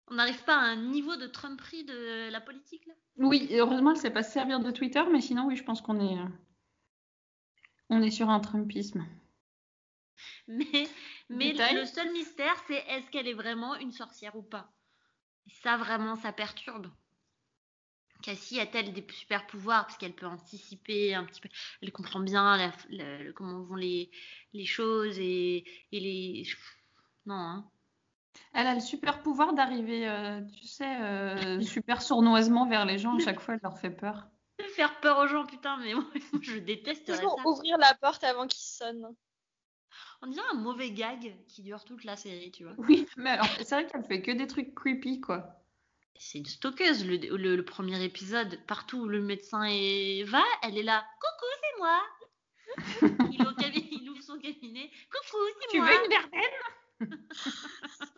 [0.09, 2.94] On n'arrive pas à un niveau de Trumperie de la politique là?
[3.16, 5.81] Oui, heureusement, elle ne sait pas se servir de Twitter, mais sinon, oui, je pense
[5.81, 6.29] qu'on est, euh,
[7.90, 9.07] on est sur un Trumpisme.
[10.47, 10.88] Mais,
[11.29, 11.75] mais Détail.
[11.75, 14.73] le seul mystère, c'est est-ce qu'elle est vraiment une sorcière ou pas?
[15.47, 16.87] Et ça, vraiment, ça perturbe.
[18.24, 19.84] Cassie a-t-elle des super pouvoirs?
[19.84, 21.50] Parce qu'elle peut anticiper un petit peu,
[21.82, 24.10] elle comprend bien la- la- comment vont les,
[24.54, 26.48] les choses et, et les.
[27.26, 27.70] Non, hein.
[28.54, 33.14] Elle a le super pouvoir d'arriver, euh, tu sais, euh, super sournoisement vers les gens.
[33.14, 34.28] À chaque fois, elle leur fait peur.
[34.74, 36.04] Faire peur aux gens, putain, mais moi,
[36.42, 37.16] je déteste ça.
[37.16, 39.14] Toujours ouvrir la porte avant qu'il sonne.
[40.22, 42.74] On dirait un mauvais gag qui dure toute la série, tu vois.
[42.78, 45.60] Oui, mais alors, c'est vrai qu'elle fait que des trucs creepy, quoi.
[46.18, 48.59] C'est une stockeuse, le, le- le premier épisode.
[48.66, 50.22] Partout où le médecin est...
[50.24, 51.05] va, elle est là.
[51.20, 52.03] Coucou, c'est moi.
[53.33, 54.90] il, est au cabinet- il ouvre son cabinet.
[55.12, 55.88] Coucou, c'est Tu moi.
[55.88, 56.50] veux une verveine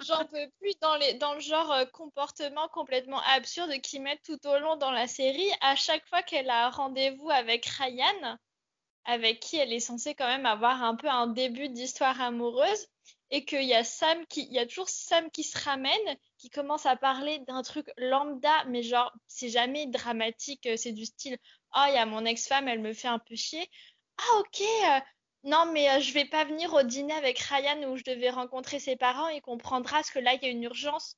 [0.07, 4.47] J'en peux plus dans, les, dans le genre euh, comportement complètement absurde qu'ils mettent tout
[4.47, 5.51] au long dans la série.
[5.63, 8.39] À chaque fois qu'elle a un rendez-vous avec Ryan,
[9.05, 12.87] avec qui elle est censée quand même avoir un peu un début d'histoire amoureuse,
[13.31, 16.51] et qu'il y a Sam qui, il y a toujours Sam qui se ramène, qui
[16.51, 21.39] commence à parler d'un truc lambda, mais genre c'est jamais dramatique, euh, c'est du style
[21.77, 23.69] oh il y a mon ex-femme, elle me fait un peu chier.
[24.19, 25.01] Ah ok, euh,
[25.45, 28.81] non, mais euh, je vais pas venir au dîner avec Ryan où je devais rencontrer
[28.81, 31.17] ses parents et comprendra parce que là, il y a une urgence.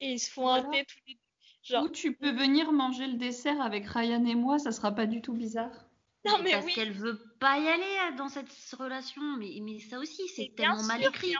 [0.00, 1.20] Et ils se font un thé tous les deux.
[1.62, 5.06] Genre, Ou tu peux venir manger le dessert avec Ryan et moi, ça sera pas
[5.06, 5.89] du tout bizarre.
[6.26, 9.22] Non, mais parce oui, qu'elle veut pas y aller euh, dans cette relation.
[9.38, 11.34] Mais, mais ça aussi, c'est tellement mal écrit.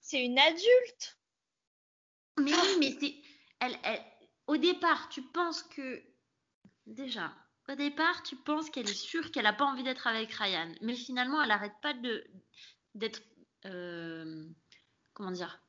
[0.00, 1.18] C'est une- adulte.
[2.38, 3.14] Mais oui, mais c'est.
[3.60, 4.04] Elle, elle-
[4.46, 6.02] Au départ, tu penses que.
[6.86, 7.32] Déjà,
[7.68, 10.72] au départ, tu penses qu'elle est sûre qu'elle a pas envie d'être avec Ryan.
[10.82, 12.24] Mais finalement, elle arrête pas de
[12.94, 13.22] d'être.
[13.66, 14.46] euh,
[15.14, 15.62] Comment dire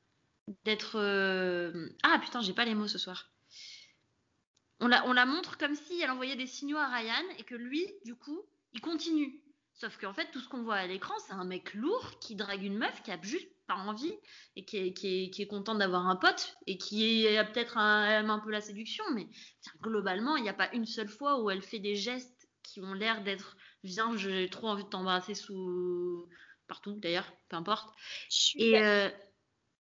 [0.65, 0.97] D'être.
[0.97, 3.30] euh, Ah putain, j'ai pas les mots ce soir.
[4.81, 7.55] On la, on la montre comme si elle envoyait des signaux à Ryan et que
[7.55, 8.41] lui, du coup,
[8.73, 9.41] il continue.
[9.73, 12.63] Sauf qu'en fait, tout ce qu'on voit à l'écran, c'est un mec lourd qui drague
[12.63, 14.13] une meuf qui a juste pas envie
[14.55, 17.45] et qui est, qui est, qui est content d'avoir un pote et qui est- a
[17.45, 19.27] peut-être un, aime un peu la séduction, mais
[19.81, 22.93] globalement, il n'y a pas une seule fois où elle fait des gestes qui ont
[22.93, 26.27] l'air d'être viens, j'ai trop envie de t'embrasser sous
[26.67, 27.93] partout d'ailleurs, peu importe.
[28.29, 29.09] Je suis Et euh,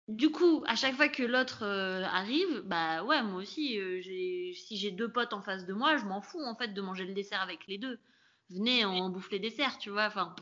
[0.09, 4.75] du coup, à chaque fois que l'autre euh, arrive, bah ouais, moi aussi, euh, si
[4.75, 7.13] j'ai deux potes en face de moi, je m'en fous en fait de manger le
[7.13, 7.99] dessert avec les deux.
[8.49, 10.07] Venez, on bouffe les desserts, tu vois.
[10.07, 10.35] Enfin,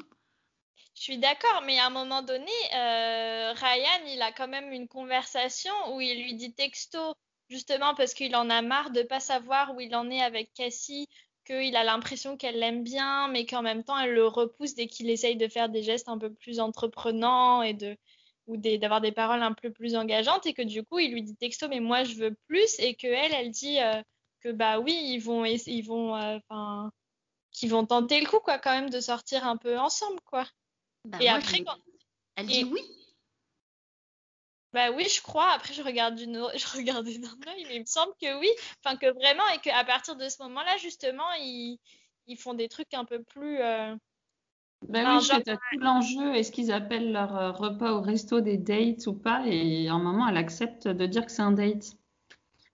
[0.96, 4.88] Je suis d'accord, mais à un moment donné, euh, Ryan, il a quand même une
[4.88, 7.14] conversation où il lui dit texto,
[7.50, 11.10] justement parce qu'il en a marre de pas savoir où il en est avec Cassie,
[11.46, 15.10] qu'il a l'impression qu'elle l'aime bien, mais qu'en même temps, elle le repousse dès qu'il
[15.10, 17.98] essaye de faire des gestes un peu plus entreprenants et de
[18.48, 21.36] ou d'avoir des paroles un peu plus engageantes, et que du coup, il lui dit
[21.36, 24.02] texto, mais moi, je veux plus, et que elle, elle dit euh,
[24.42, 26.92] que bah oui, ils vont, ils vont, euh, enfin,
[27.52, 30.46] qu'ils vont tenter le coup, quoi, quand même, de sortir un peu ensemble, quoi.
[31.06, 31.76] bah, Et après, quand-
[32.36, 32.82] elle et- dit oui.
[34.74, 35.52] Bah oui, je crois.
[35.52, 38.50] Après, je regarde d'une, je regardais d'un œil, mais il me semble que oui.
[38.84, 41.80] Enfin, que vraiment, et qu'à partir de ce moment-là, justement, ils,
[42.28, 43.60] ils font des trucs un peu plus.
[43.62, 43.96] euh,
[44.88, 48.58] Ben Non, oui, genre- tout l'enjeu, est-ce qu'ils appellent leur euh, repas au resto des
[48.58, 49.44] dates ou pas?
[49.48, 51.94] Et à un moment, elle accepte de dire que c'est un date.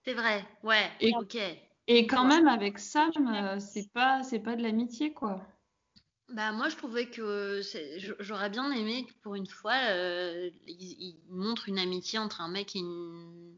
[0.04, 1.36] C'est vrai, ouais, Et- ok.
[1.86, 5.42] Et quand même, avec Sam, euh, c'est pas, c'est pas de l'amitié, quoi.
[6.30, 7.60] Bah moi je trouvais que
[8.18, 12.48] j'aurais bien aimé que pour une fois euh, ils, ils montrent une amitié entre un
[12.48, 13.56] mec et une-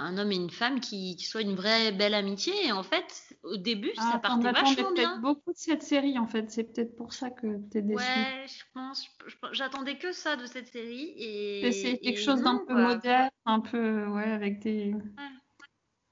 [0.00, 3.36] un homme et une femme qui, qui soit une vraie belle amitié et en fait
[3.42, 5.18] au début Ah, ça partait vachement peut-être bien.
[5.18, 6.50] beaucoup de cette série, en fait.
[6.50, 7.96] C'est peut-être pour ça que t'es déçue.
[8.02, 9.06] Ouais, je pense,
[9.52, 12.82] j'attendais que ça de cette série et, c'est quelque et chose d'un peu quoi.
[12.94, 14.94] moderne, un peu, ouais, avec des,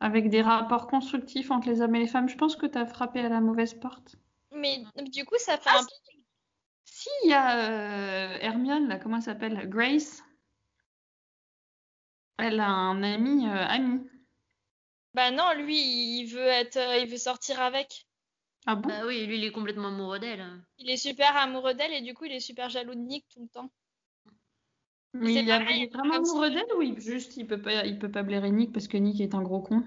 [0.00, 2.28] avec des rapports constructifs entre les hommes et les femmes.
[2.28, 4.16] Je pense que t'as frappé à la mauvaise porte.
[4.54, 6.20] Mais du coup, ça fait Ah, un peu.
[6.84, 9.68] Si, il y a euh, Hermione, là, comment elle s'appelle?
[9.68, 10.22] Grace?
[12.38, 14.00] Elle a un ami, euh, ami.
[15.14, 18.06] Bah non, lui, il veut être, euh, il veut sortir avec.
[18.66, 18.88] Ah bon?
[18.88, 20.44] Bah oui, lui il est complètement amoureux d'elle.
[20.78, 23.40] Il est super amoureux d'elle et du coup, il est super jaloux de Nick tout
[23.42, 23.70] le temps.
[25.14, 27.86] Mais il, a- pareil, il est vraiment amoureux d'elle ou il, juste il peut pas,
[27.86, 29.82] il peut pas blairer Nick parce que Nick est un gros con?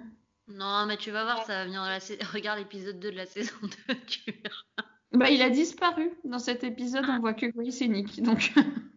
[0.48, 3.16] Non mais tu vas voir ça va venir dans la sa- regarde l'épisode 2 de
[3.18, 4.90] la saison 2 tu verras.
[5.14, 6.12] Bah, il a disparu.
[6.24, 8.22] Dans cet épisode, on voit que Grace et Nick.
[8.24, 8.54] Donc,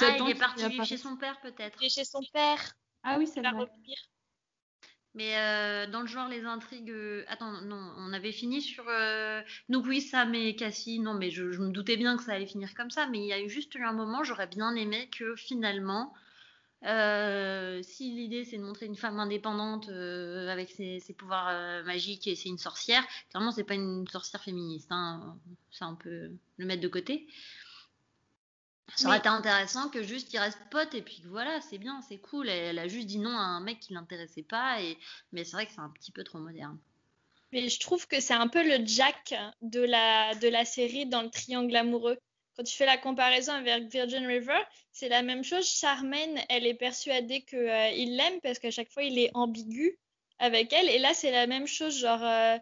[0.00, 1.78] Ah il est parti vivre chez son père peut-être.
[1.80, 2.74] Il est chez son père.
[3.02, 3.50] Ah oui, c'est vrai.
[3.50, 3.96] revenir.
[5.14, 6.90] Mais euh, dans le genre, les intrigues.
[6.90, 8.84] euh, Attends, non, on avait fini sur.
[8.88, 10.98] euh, Donc, oui, Sam et Cassie.
[10.98, 13.06] Non, mais je, je me doutais bien que ça allait finir comme ça.
[13.06, 16.12] Mais il y a eu juste eu un moment, j'aurais bien aimé que finalement,
[16.84, 21.82] euh, si l'idée c'est de montrer une femme indépendante euh, avec ses, ses pouvoirs euh,
[21.84, 24.88] magiques et c'est une sorcière, clairement, c'est pas une sorcière féministe.
[24.90, 25.38] Hein,
[25.70, 27.26] ça, on peut le mettre de côté.
[28.96, 32.18] Ça aurait été intéressant que juste il reste pote et puis voilà, c'est bien, c'est
[32.18, 32.48] cool.
[32.48, 34.80] Elle, a juste dit non à un mec qui l'intéressait pas.
[34.82, 34.98] Et...
[35.32, 36.78] Mais c'est vrai que c'est un petit peu trop moderne.
[37.52, 41.22] Mais je trouve que c'est un peu le Jack de la, de la série dans
[41.22, 42.18] le triangle amoureux.
[42.56, 44.60] Quand tu fais la comparaison avec Virgin River,
[44.92, 45.66] c'est la même chose.
[45.66, 49.98] Charmaine, elle est persuadée qu'il l'aime parce qu'à chaque fois, il est ambigu
[50.38, 50.88] avec elle.
[50.88, 51.98] Et là, c'est la même chose.
[51.98, 52.58] Genre, euh,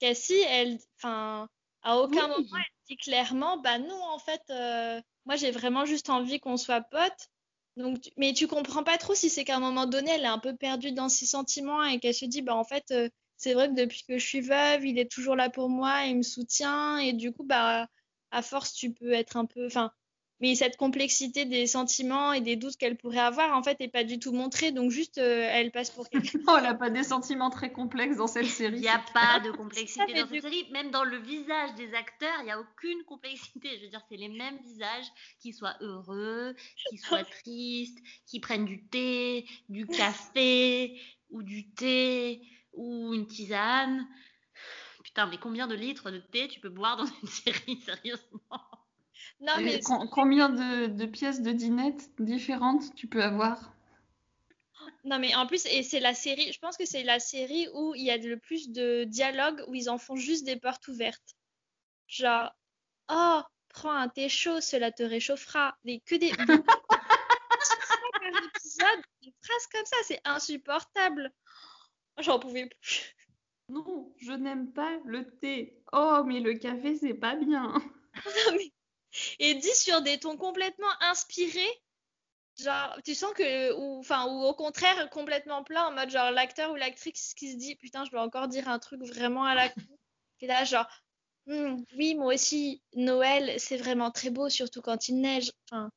[0.00, 1.48] Cassie, elle, enfin,
[1.82, 2.44] à aucun Oui.
[2.44, 6.82] moment, elle clairement, bah non, en fait, euh, moi, j'ai vraiment juste envie qu'on soit
[6.82, 7.28] potes.
[7.76, 10.38] Donc, mais tu comprends pas trop si c'est qu'à un moment donné, elle est un
[10.38, 13.68] peu perdue dans ses sentiments et qu'elle se dit, bah en fait, euh, c'est vrai
[13.68, 16.98] que depuis que je suis veuve, il est toujours là pour moi, il me soutient
[16.98, 17.88] et du coup, bah
[18.30, 19.92] à force, tu peux être un peu, enfin,
[20.40, 24.04] mais cette complexité des sentiments et des doutes qu'elle pourrait avoir, en fait, est pas
[24.04, 24.70] du tout montrée.
[24.70, 26.38] Donc juste, euh, elle passe pour quelqu'un.
[26.48, 28.76] Oh, elle a pas des sentiments très complexes dans cette série.
[28.76, 29.52] Il n'y a pas clair.
[29.52, 30.68] de complexité dans du- cette série.
[30.72, 33.70] Même dans le visage des acteurs, il n'y a aucune complexité.
[33.78, 35.06] Je veux dire, c'est les mêmes visages,
[35.40, 36.54] qu'ils soient heureux,
[36.88, 42.42] qu'ils soient tristes, qu'ils prennent du thé, du café, ou du thé,
[42.74, 44.06] ou une tisane.
[45.02, 48.40] Putain, mais combien de litres de thé tu peux boire dans une série, sérieusement?
[49.40, 53.72] Non, mais combien de, de pièces de dinette différentes tu peux avoir?
[55.04, 57.94] Non, mais en plus, et c'est la série, je pense que c'est la série où
[57.94, 61.36] il y a le plus de dialogues où ils en font juste des portes ouvertes.
[62.08, 62.50] Genre,
[63.10, 65.76] oh, prends un thé chaud, cela te réchauffera.
[65.84, 66.30] Des, que des, des-
[68.54, 71.32] épisode, des phrases comme ça, c'est insupportable.
[72.18, 73.14] J'en pouvais plus.
[73.68, 75.76] Non, je n'aime pas le thé.
[75.92, 77.74] Oh, mais le café, c'est pas bien.
[78.24, 78.72] Non, mais-
[79.38, 81.82] Et dit sur des tons complètement inspirés.
[82.58, 86.72] Genre, tu sens que, ou, enfin, ou au contraire, complètement plat, en mode genre l'acteur
[86.72, 89.68] ou l'actrice qui se dit, putain, je dois encore dire un truc vraiment à la
[89.68, 89.80] con.
[90.40, 90.86] Et là, genre,
[91.46, 95.52] Hmm, oui, moi aussi, Noël, c'est vraiment très beau, surtout quand il neige.
[95.70, 95.90] Enfin,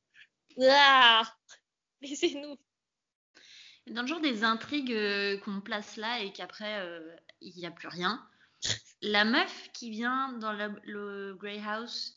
[0.62, 1.22] ah,
[2.02, 2.56] laissez-nous.
[3.88, 7.72] Dans le genre des intrigues euh, qu'on place là et qu'après euh, il n'y a
[7.72, 8.24] plus rien,
[9.02, 12.14] la meuf qui vient dans le, le Grey House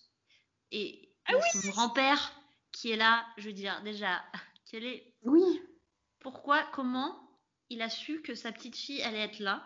[0.74, 2.34] et Ah son grand-père
[2.72, 4.22] qui est là, je veux dire, déjà,
[4.70, 5.62] quel est, Oui.
[6.20, 7.18] pourquoi, comment
[7.70, 9.64] il a su que sa petite fille allait être là?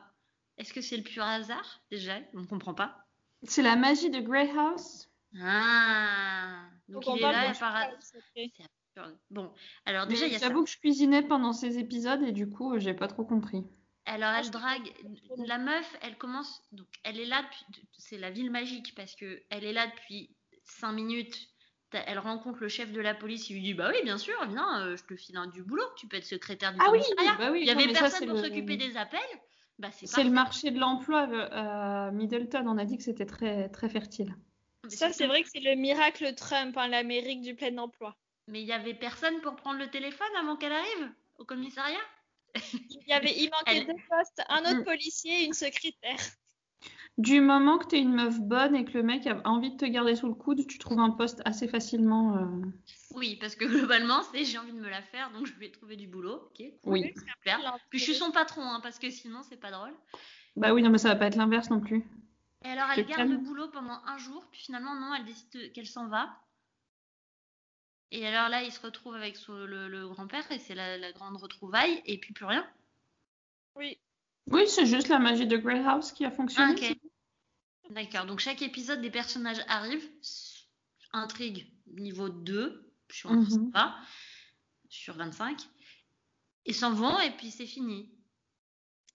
[0.57, 1.81] Est-ce que c'est le pur hasard?
[1.91, 3.05] Déjà, on ne comprend pas.
[3.43, 5.09] C'est la magie de Grey House.
[5.41, 7.87] Ah Donc il est là par...
[9.29, 9.53] Bon,
[9.85, 10.47] alors déjà, il y a ça.
[10.47, 13.63] J'avoue que je cuisinais pendant ces épisodes et du coup, j'ai pas trop compris.
[14.05, 14.93] Alors Ah, elle je drague
[15.45, 19.43] la meuf, elle commence donc elle est là depuis c'est la ville magique parce que
[19.49, 20.36] elle est là depuis
[20.67, 21.49] cinq minutes.
[21.93, 24.81] Elle rencontre le chef de la police, il lui dit bah oui bien sûr viens
[24.81, 27.35] euh, je te file un du boulot, tu peux être secrétaire du Ah oui, commissariat.
[27.37, 27.61] bah oui.
[27.61, 29.19] Il y non, avait personne c'est pour le- s'occuper des appels.
[29.79, 31.47] Bah c'est le marché de l'emploi euh,
[32.07, 32.65] à Middleton.
[32.67, 34.35] On a dit que c'était très, très fertile.
[34.83, 38.17] Mais Ça, c'est vrai que c'est le miracle Trump, hein, l'Amérique du plein emploi.
[38.47, 41.99] Mais il y avait personne pour prendre le téléphone avant qu'elle arrive au commissariat?
[42.71, 44.85] Il y avait, il manquait Elle- deux postes, un autre Mm.
[44.85, 46.17] policier et une secrétaire.
[47.17, 49.77] Du moment que tu es une meuf bonne et que le mec a envie de
[49.77, 52.37] te garder sous le coude, tu trouves un poste assez facilement.
[52.37, 52.65] euh,
[53.15, 55.95] Oui parce que globalement c'est j'ai envie de me la faire donc je vais trouver
[55.95, 56.35] du boulot.
[56.51, 56.57] Ok.
[56.83, 57.13] cool, Oui.
[57.15, 57.77] super.
[57.89, 59.93] Puis je suis son patron hein, parce que sinon c'est pas drôle.
[60.55, 62.03] Bah oui, non, mais ça va pas être l'inverse non plus.
[62.65, 65.67] Et alors, elle garde le boulot pendant un jour, puis finalement, non, elle décide de-
[65.67, 66.29] qu'elle s'en va.
[68.11, 71.11] Et alors là, il se retrouve avec son- le, le grand-père, et c'est la, la
[71.11, 72.65] grande retrouvaille, et puis plus rien.
[73.75, 73.99] Oui.
[74.49, 76.99] Oui, c'est juste la magie de Grey House qui a Ah, fonctionné.
[77.89, 80.09] D'accord, donc chaque épisode, des personnages arrivent,
[81.13, 83.49] intrigue niveau 2, sur, Mhm.
[83.49, 83.95] ça va,
[84.89, 85.57] sur 25,
[86.65, 88.11] ils s'en vont, et puis c'est fini.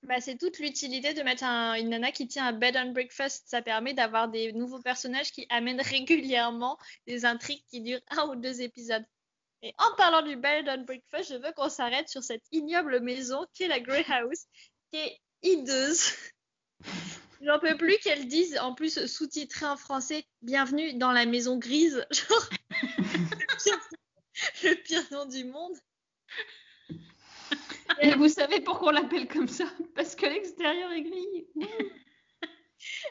[0.04, 3.44] Bah, c'est toute l'utilité de mettre un- une nana qui tient un bed and breakfast.
[3.46, 8.34] Ça permet d'avoir des nouveaux personnages qui amènent régulièrement des intrigues qui durent un ou
[8.34, 9.04] deux épisodes.
[9.62, 13.46] Et en parlant du bed and breakfast, je veux qu'on s'arrête sur cette ignoble maison
[13.54, 14.46] qui est la Grey House,
[14.90, 16.10] qui est hideuse.
[17.44, 22.06] J'en peux plus qu'elle dise, en plus sous-titré en français, Bienvenue dans la maison grise.
[22.12, 22.48] Genre,
[24.62, 25.76] le pire- nom du monde.
[28.00, 29.64] Et vous savez pourquoi on l'appelle comme ça?
[29.94, 31.46] Parce que l'extérieur est gris.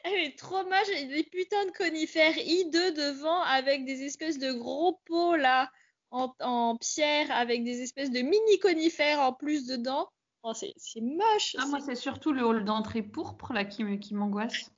[0.04, 5.00] Elle est trop moche, des putains de conifères hideux devant avec des espèces de gros
[5.06, 5.72] pots là
[6.10, 10.10] en, en pierre avec des espèces de mini conifères en plus dedans.
[10.44, 11.56] Oh, c'est moche.
[11.60, 14.72] Ah, moi, c'est- surtout le hall d'entrée pourpre là qui, me- qui m'angoisse.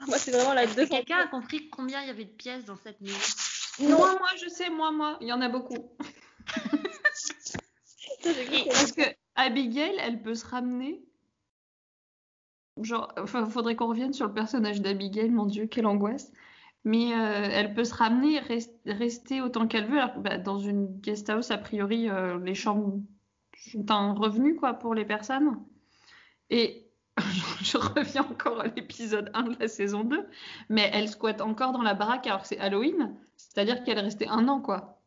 [0.00, 0.86] ah, moi, c'est vraiment la deux.
[0.86, 3.18] quelqu'un a compris combien il y avait de pièces dans cette maison?
[3.80, 5.96] Moi, moi, je sais, moi, moi, il y en a beaucoup.
[8.22, 9.02] Parce que
[9.34, 11.02] Abigail, elle peut se ramener.
[12.82, 16.30] Genre, faudrait qu'on revienne sur le personnage d'Abigail, mon Dieu, quelle angoisse.
[16.84, 19.98] Mais euh, elle peut se ramener, et res- rester autant qu'elle veut.
[19.98, 23.00] Alors, bah, dans une guest house, a priori, euh, les chambres
[23.56, 25.64] sont un revenu quoi pour les personnes.
[26.50, 26.86] Et
[27.62, 30.28] je reviens encore à l'épisode 1 de la saison 2,
[30.68, 33.16] mais elle squatte encore dans la baraque alors que c'est Halloween.
[33.36, 35.00] C'est-à-dire qu'elle est restée un an, quoi.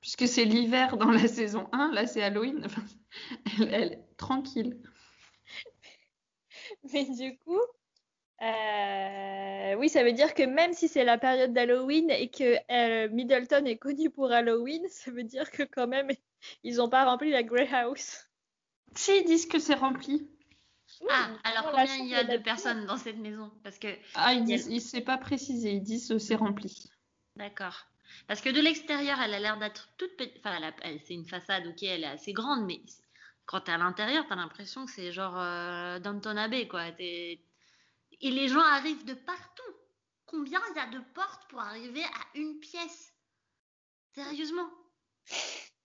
[0.00, 2.66] Puisque c'est l'hiver dans la saison 1, là c'est Halloween.
[3.60, 4.78] Elle, elle- tranquille.
[6.92, 7.58] Mais du coup,
[8.42, 13.08] euh, oui, ça veut dire que même si c'est la période d'Halloween et que euh,
[13.10, 16.10] Middleton est connu pour Halloween, ça veut dire que quand même,
[16.62, 18.26] ils n'ont pas rempli la Grey House.
[18.94, 20.28] Si ils disent que c'est rempli.
[21.08, 23.50] Ah, Oui, alors combien il y a de personnes dans cette maison?
[23.62, 26.90] Parce que Ah, ils disent, ils c'est pas précisé, ils disent que c'est rempli.
[27.36, 27.86] D'accord.
[28.26, 30.38] Parce que de l'extérieur, elle a l'air d'être toute petite.
[30.38, 32.82] Enfin, elle a- elle- c'est une façade, ok, elle est assez grande, mais
[33.46, 35.98] quand t'es à l'intérieur, t'as l'impression que c'est genre euh,
[36.36, 36.88] Abbey, quoi.
[36.98, 37.40] Et
[38.20, 39.62] les gens arrivent de partout.
[40.26, 43.12] Combien il y a de portes pour arriver à une pièce?
[44.14, 44.68] Sérieusement?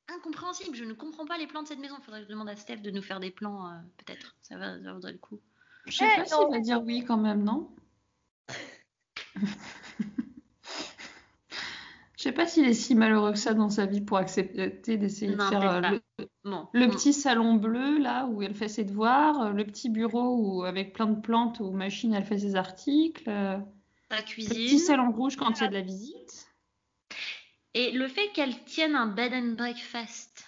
[0.08, 0.76] Incompréhensible.
[0.76, 1.96] Je ne comprends pas les plans de cette maison.
[2.02, 4.36] Faudrait que je demande à Steph de nous faire des plans, euh, peut-être.
[4.42, 5.40] Ça, va, ça vaudrait le coup.
[5.88, 7.70] Je sais Eh, pas s'il va dire oui quand même, non?
[12.18, 15.32] Je sais pas s'il est si malheureux que ça dans sa vie pour accepter d'essayer
[15.36, 15.82] de faire euh,
[16.74, 20.36] le, on- petit salon bleu là où elle fait ses devoirs, euh, le petit bureau
[20.40, 23.30] où, avec plein de plantes où machine elle fait ses articles.
[23.30, 23.60] euh.
[24.10, 24.80] sa Le petit cuisine.
[24.80, 26.48] salon rouge quand il y a de la visite.
[27.76, 30.46] Et le fait qu'elle tienne un bed and breakfast,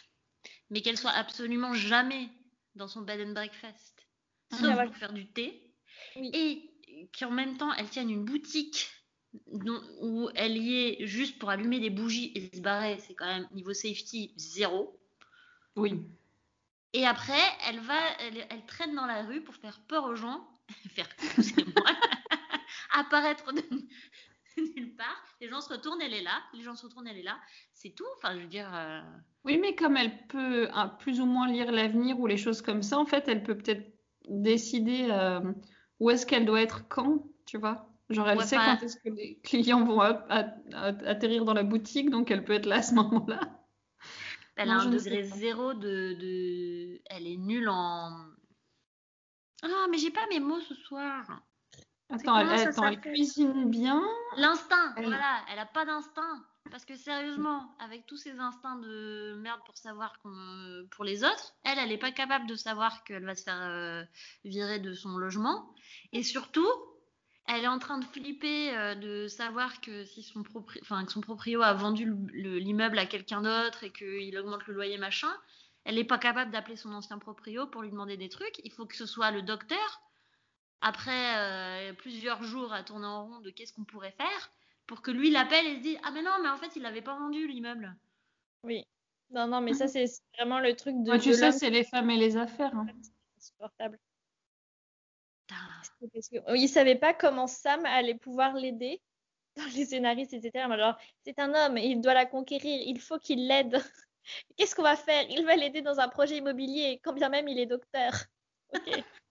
[0.70, 2.30] mais qu'elle soit absolument jamais
[2.76, 4.08] dans son bed and breakfast,
[4.52, 4.86] sauf Ah, voilà.
[4.88, 5.62] pour faire du thé,
[6.16, 6.32] Oui.
[6.34, 8.90] et qu'en même temps elle tienne une boutique
[9.48, 13.26] dont- où elle y est juste pour allumer des bougies et se barrer, c'est quand
[13.28, 14.98] même niveau safety zéro.
[15.76, 16.02] Oui.
[16.94, 20.48] Et après, elle va, elle, elle traîne dans la rue pour faire peur aux gens,
[20.96, 21.92] faire excusez-moi,
[22.94, 23.62] apparaître de
[24.76, 25.24] nulle part.
[25.42, 26.42] Les gens se retournent, elle est là.
[26.54, 27.38] Les gens se retournent, elle est là.
[27.74, 28.06] C'est tout.
[28.18, 28.70] Enfin, je veux dire.
[28.74, 29.02] euh,
[29.46, 32.84] Oui, mais comme elle peut hein, plus ou moins lire l'avenir ou les choses comme
[32.84, 33.94] ça, en fait, elle peut peut-être
[34.30, 35.40] décider euh,
[36.00, 37.90] où est-ce qu'elle doit être quand, tu vois?
[38.10, 42.10] Genre, elle Ouais, sait pas- quand est-ce que les clients vont atterrir dans la boutique,
[42.10, 43.40] donc elle peut être là à ce moment-là.
[44.56, 47.02] Elle Non, a un degré zéro de, de.
[47.10, 48.10] Elle est nulle en.
[49.64, 51.42] Ah, mais j'ai pas mes mots ce soir.
[52.10, 54.02] Attends, elle, comment ça attends, elle s'appelle cuisine bien.
[54.38, 56.44] L'instinct, Elle- voilà, elle a pas d'instinct.
[56.72, 61.54] Parce que sérieusement, avec tous ces instincts de merde pour savoir qu'on, pour les autres,
[61.64, 64.04] elle, elle est pas capable de savoir qu'elle va se faire euh,
[64.44, 65.74] virer de son logement.
[66.12, 66.68] Et surtout,
[67.48, 70.80] elle est en train de flipper euh, de savoir que si son propri...
[70.82, 74.68] enfin, que son proprio a vendu le- le- l'immeuble à quelqu'un d'autre et qu'il augmente
[74.68, 75.32] le loyer machin,
[75.86, 78.60] elle n'est pas capable d'appeler son ancien proprio pour lui demander des trucs.
[78.66, 80.02] Il faut que ce soit le docteur
[80.82, 81.38] après
[81.90, 84.52] euh, plusieurs jours à tourner en rond de qu'est-ce qu'on pourrait faire
[84.86, 87.02] pour que lui l'appelle et se dise ah mais non mais en fait il l'avait
[87.02, 87.96] pas vendu l'immeuble
[88.64, 88.86] Oui.
[89.30, 90.06] Non, non, mais ça, c'est
[90.38, 92.74] vraiment le truc de, Ouais, tu de sais, c'est les femmes et les affaires.
[92.74, 92.88] hein.
[93.38, 94.00] insupportable.
[95.48, 95.62] Putain.
[96.00, 99.02] C'est Parce que, il savait pas comment Sam allait pouvoir l'aider
[99.58, 100.68] dans les scénaristes, etc.
[100.70, 103.82] Mais Alors, c'est un homme, il doit la conquérir, il faut qu'il l'aide.
[104.58, 105.26] Qu'est-ce qu'on va faire?
[105.30, 108.14] Il va l'aider dans un projet immobilier, quand bien même il est docteur.
[108.74, 109.04] Ok.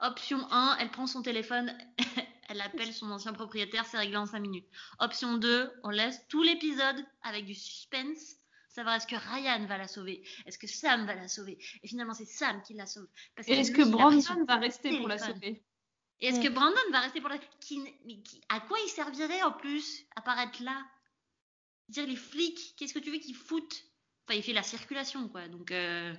[0.00, 1.76] option 1 elle prend son téléphone
[2.48, 4.68] elle appelle son ancien propriétaire c'est réglé en 5 minutes.
[4.98, 8.36] Option 2 on laisse tout l'épisode avec du suspense
[8.68, 11.58] savoir est-ce que Ryan va la sauver est-ce que Sam va la sauver.
[11.82, 15.08] Et finalement c'est Sam qui la sauve parce Et est-ce que Brandon va rester pour
[15.08, 15.64] la sauver
[16.20, 17.38] Et est-ce que Brandon va rester pour la...
[17.60, 17.82] Qui...
[18.24, 20.84] qui- À quoi il servirait en plus Apparaître là?
[21.88, 23.84] Dire les flics, qu'est-ce que tu veux qu'ils foutent?
[24.26, 25.48] Enfin, il fait la circulation, quoi.
[25.48, 26.12] Donc, euh,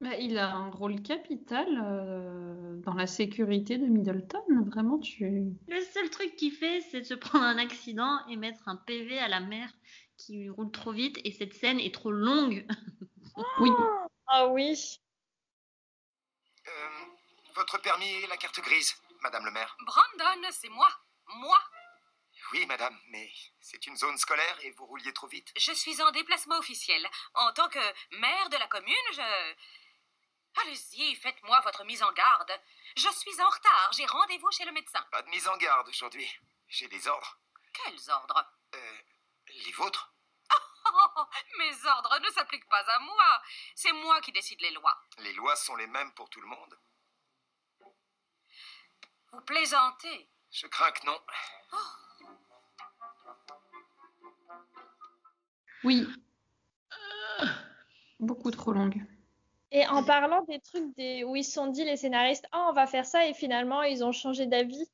[0.00, 4.44] Bah, il a un rôle capital euh, dans la sécurité de Middleton.
[4.66, 5.24] Vraiment, tu.
[5.68, 9.18] le seul truc qu'il fait, c'est de se prendre un accident et mettre un PV
[9.18, 9.72] à la mère
[10.18, 11.18] qui roule trop vite.
[11.24, 12.66] Et cette scène est trop longue.
[13.60, 13.70] Oui.
[14.28, 14.98] Ah oui.
[16.66, 16.70] Euh,
[17.54, 19.76] votre permis et la carte grise, Madame le maire.
[19.84, 20.88] Brandon, c'est moi.
[21.26, 21.58] Moi.
[22.52, 23.30] Oui, madame, mais
[23.60, 25.52] c'est une zone scolaire et vous rouliez trop vite.
[25.56, 27.06] Je suis en déplacement officiel.
[27.34, 27.78] En tant que
[28.18, 29.54] maire de la commune, je...
[30.62, 32.52] Allez-y, faites-moi votre mise en garde.
[32.96, 33.90] Je suis en retard.
[33.96, 35.02] J'ai rendez-vous chez le médecin.
[35.10, 36.28] Pas de mise en garde aujourd'hui.
[36.68, 37.38] J'ai des ordres.
[37.72, 38.44] Quels ordres?
[38.74, 38.98] Euh,
[39.48, 40.12] les vôtres
[40.88, 41.24] Oh,
[41.58, 43.42] Mes ordres ne s'appliquent pas à moi.
[43.74, 44.96] C'est moi qui décide les lois.
[45.18, 46.78] Les lois sont les mêmes pour tout le monde.
[49.32, 50.30] Vous plaisantez?
[50.52, 51.20] Je crains que non.
[55.84, 56.06] Oui.
[58.20, 59.04] Beaucoup trop longue.
[59.76, 61.22] Et en parlant des trucs des...
[61.22, 64.02] où ils se sont dit, les scénaristes, ah, on va faire ça, et finalement, ils
[64.02, 64.90] ont changé d'avis.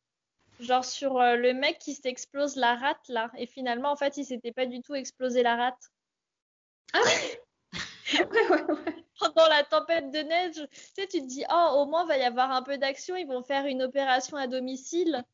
[0.58, 3.30] Genre sur euh, le mec qui s'explose la rate, là.
[3.38, 5.92] Et finalement, en fait, il s'était pas du tout explosé la rate.
[8.14, 9.04] Ouais, ouais, ouais.
[9.18, 12.22] Pendant la tempête de neige, tu sais, tu te dis, oh, au moins, va y
[12.22, 15.24] avoir un peu d'action, ils vont faire une opération à domicile.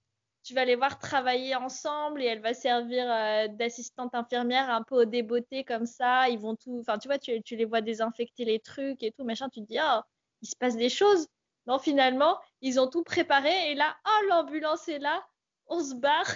[0.45, 5.03] Tu vas les voir travailler ensemble et elle va servir euh, d'assistante infirmière un peu
[5.03, 6.29] au débeauté comme ça.
[6.29, 9.25] Ils vont tout, enfin, tu vois, tu, tu les vois désinfecter les trucs et tout,
[9.25, 9.49] machin.
[9.49, 10.01] Tu te dis, oh,
[10.43, 11.29] il se passe des choses.
[11.67, 15.23] Non, finalement, ils ont tout préparé et là, oh, l'ambulance est là,
[15.67, 16.33] on se barre.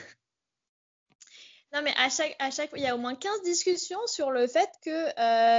[1.73, 4.47] Non, mais à chaque, à chaque il y a au moins 15 discussions sur le
[4.47, 4.91] fait que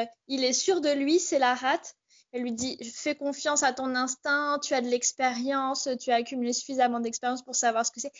[0.01, 1.95] euh, il est sûr de lui, c'est la rate.
[2.33, 6.51] Elle lui dit Fais confiance à ton instinct, tu as de l'expérience, tu as accumulé
[6.51, 8.11] suffisamment d'expérience pour savoir ce que c'est.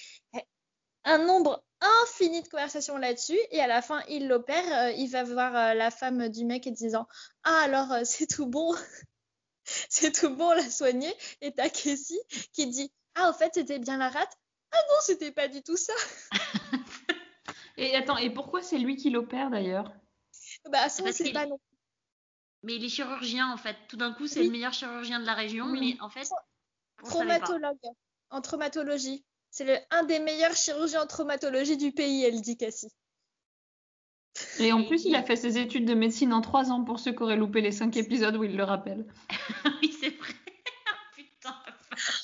[1.03, 1.61] Un nombre
[2.03, 4.85] infini de conversations là-dessus, et à la fin, il l'opère.
[4.85, 7.07] euh, il va voir euh, la femme du mec et disant
[7.43, 8.73] Ah, alors euh, c'est tout bon,
[9.65, 11.13] c'est tout bon, on l'a soigné.
[11.41, 12.15] Et t'as Casey
[12.53, 14.37] qui dit Ah, au fait, c'était bien la rate.
[14.71, 15.93] Ah non, c'était pas du tout ça.
[17.77, 19.91] Et attends, et pourquoi c'est lui qui l'opère d'ailleurs?
[20.69, 21.59] Bah, ça, c'est pas non.
[22.63, 23.75] Mais il est chirurgien, en fait.
[23.89, 24.47] Tout d'un coup, c'est Oui.
[24.47, 25.67] le meilleur chirurgien de la région.
[25.71, 25.95] Oui.
[25.95, 26.29] Mais en fait,
[27.03, 27.45] on savait pas.
[27.45, 27.93] Traumatologue
[28.29, 29.23] en traumatologie.
[29.51, 32.91] C'est le, un des meilleurs chirurgiens en traumatologie du pays, elle dit Cassie.
[34.59, 37.11] Et en plus, il a fait ses études de médecine en trois ans pour ceux
[37.11, 39.05] qui auraient loupé les cinq épisodes où il le rappelle.
[39.81, 40.33] oui, c'est vrai.
[41.15, 41.55] Putain.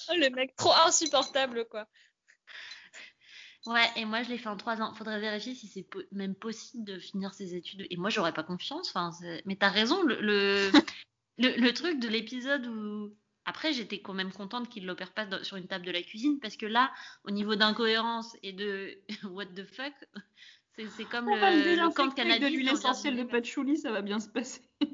[0.10, 1.88] Oh, le mec trop insupportable, quoi.
[3.66, 4.94] Ouais, et moi je l'ai fait en trois ans.
[4.94, 7.86] Faudrait vérifier si c'est po- même possible de finir ses études.
[7.90, 8.90] Et moi j'aurais pas confiance.
[8.90, 9.12] Enfin,
[9.46, 10.72] mais t'as raison, le, le,
[11.38, 13.14] le, le truc de l'épisode où.
[13.46, 16.56] Après, j'étais quand même contente qu'il l'opère pas sur une table de la cuisine parce
[16.56, 16.92] que là,
[17.24, 18.96] au niveau d'incohérence et de
[19.32, 19.94] what the fuck,
[20.78, 22.56] c'est comme On le camp de avec de cannabis.
[22.58, 24.62] l'huile essentielle de patchouli, ça va bien se passer.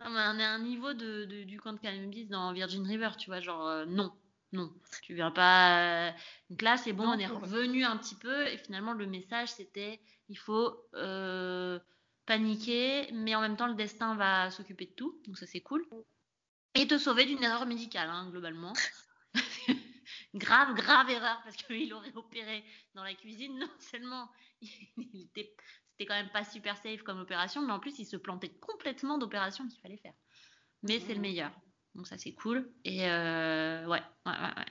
[0.00, 2.86] Non, mais on est à un niveau de, de- du camp de cannabis dans Virgin
[2.86, 4.12] River, tu vois, genre euh, non,
[4.52, 4.72] non,
[5.02, 6.08] tu viens pas.
[6.08, 6.12] euh.
[6.50, 9.48] Donc là, c'est bon, Non, on est revenu un petit peu et finalement le message
[9.50, 11.78] c'était il faut euh,
[12.26, 15.86] paniquer, mais en même temps le destin va s'occuper de tout, donc ça c'est cool.
[16.74, 18.72] Et te sauver d'une erreur médicale, hein, globalement.
[20.34, 23.58] grave, grave erreur parce qu'il aurait opéré dans la cuisine.
[23.58, 24.30] Non seulement
[24.62, 25.54] il était,
[25.90, 29.18] c'était quand même pas super safe comme opération, mais en plus il se plantait complètement
[29.18, 30.14] d'opération qu'il fallait faire.
[30.82, 31.52] Mais c'est le meilleur.
[31.94, 32.70] Donc ça c'est cool.
[32.84, 34.64] Et euh, ouais, ouais, ouais.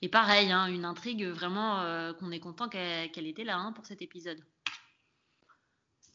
[0.00, 3.86] Et pareil, hein, une intrigue vraiment euh, qu'on est content qu'elle était là hein, pour
[3.86, 4.44] cet épisode.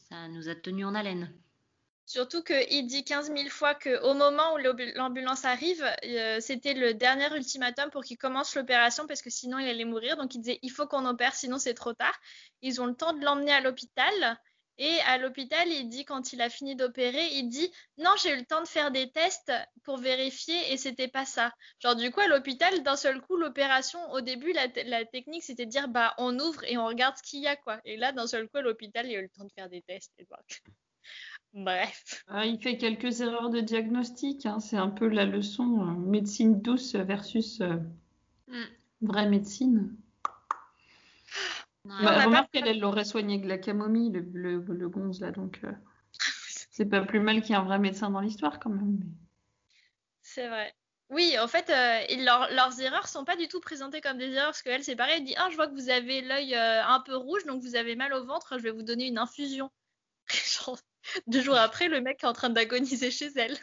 [0.10, 1.34] Ça nous a tenu en haleine.
[2.06, 6.94] Surtout qu'il dit 15 000 fois qu'au moment où l'ambu- l'ambulance arrive, euh, c'était le
[6.94, 10.16] dernier ultimatum pour qu'il commence l'opération parce que sinon il allait mourir.
[10.16, 12.18] Donc il disait il faut qu'on opère, sinon c'est trop tard.
[12.62, 14.40] Ils ont le temps de l'emmener à l'hôpital.
[14.80, 18.38] Et à l'hôpital, il dit quand il a fini d'opérer, il dit non, j'ai eu
[18.38, 19.52] le temps de faire des tests
[19.84, 21.52] pour vérifier et c'était pas ça.
[21.80, 25.44] Genre du coup à l'hôpital, d'un seul coup l'opération, au début la, te- la technique
[25.44, 27.80] c'était de dire bah on ouvre et on regarde ce qu'il y a quoi.
[27.86, 29.82] Et là d'un seul coup à l'hôpital, il a eu le temps de faire des
[29.82, 30.14] tests.
[30.20, 30.62] Et donc,
[31.54, 32.24] Bref.
[32.28, 34.46] Ah, il fait quelques erreurs de diagnostic.
[34.46, 34.60] hein.
[34.60, 37.78] C'est un peu la leçon euh, médecine douce versus euh,
[38.48, 38.64] Mm.
[39.02, 39.96] vraie médecine.
[41.88, 41.96] Ouais.
[42.00, 45.20] on Bah, remarque qu'elle elle l'aurait soigné avec de la camomille, le, le, le gonze
[45.22, 45.72] là, donc euh,
[46.72, 48.98] c'est pas plus mal qu'il y ait un vrai médecin dans l'histoire quand même.
[49.00, 49.06] mais-
[50.22, 50.74] C'est vrai.
[51.10, 54.32] Oui, en fait, euh, ils- leurs- leurs erreurs sont pas du tout présentées comme des
[54.34, 56.86] erreurs, parce qu'elle, c'est pareil, elle dit Ah, je vois que vous avez l'œil euh,
[56.86, 59.72] un peu rouge, donc vous avez mal au ventre, je vais vous donner une infusion.
[60.30, 60.78] Genre,
[61.28, 63.58] deux jours après, le mec est en train d'agoniser chez elle.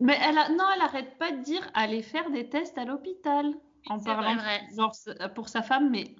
[0.00, 0.48] Mais elle a...
[0.50, 3.46] non, elle arrête pas de dire aller faire des tests à l'hôpital
[3.88, 4.60] en c'est parlant vrai.
[4.76, 4.92] genre
[5.34, 6.14] pour sa femme, mais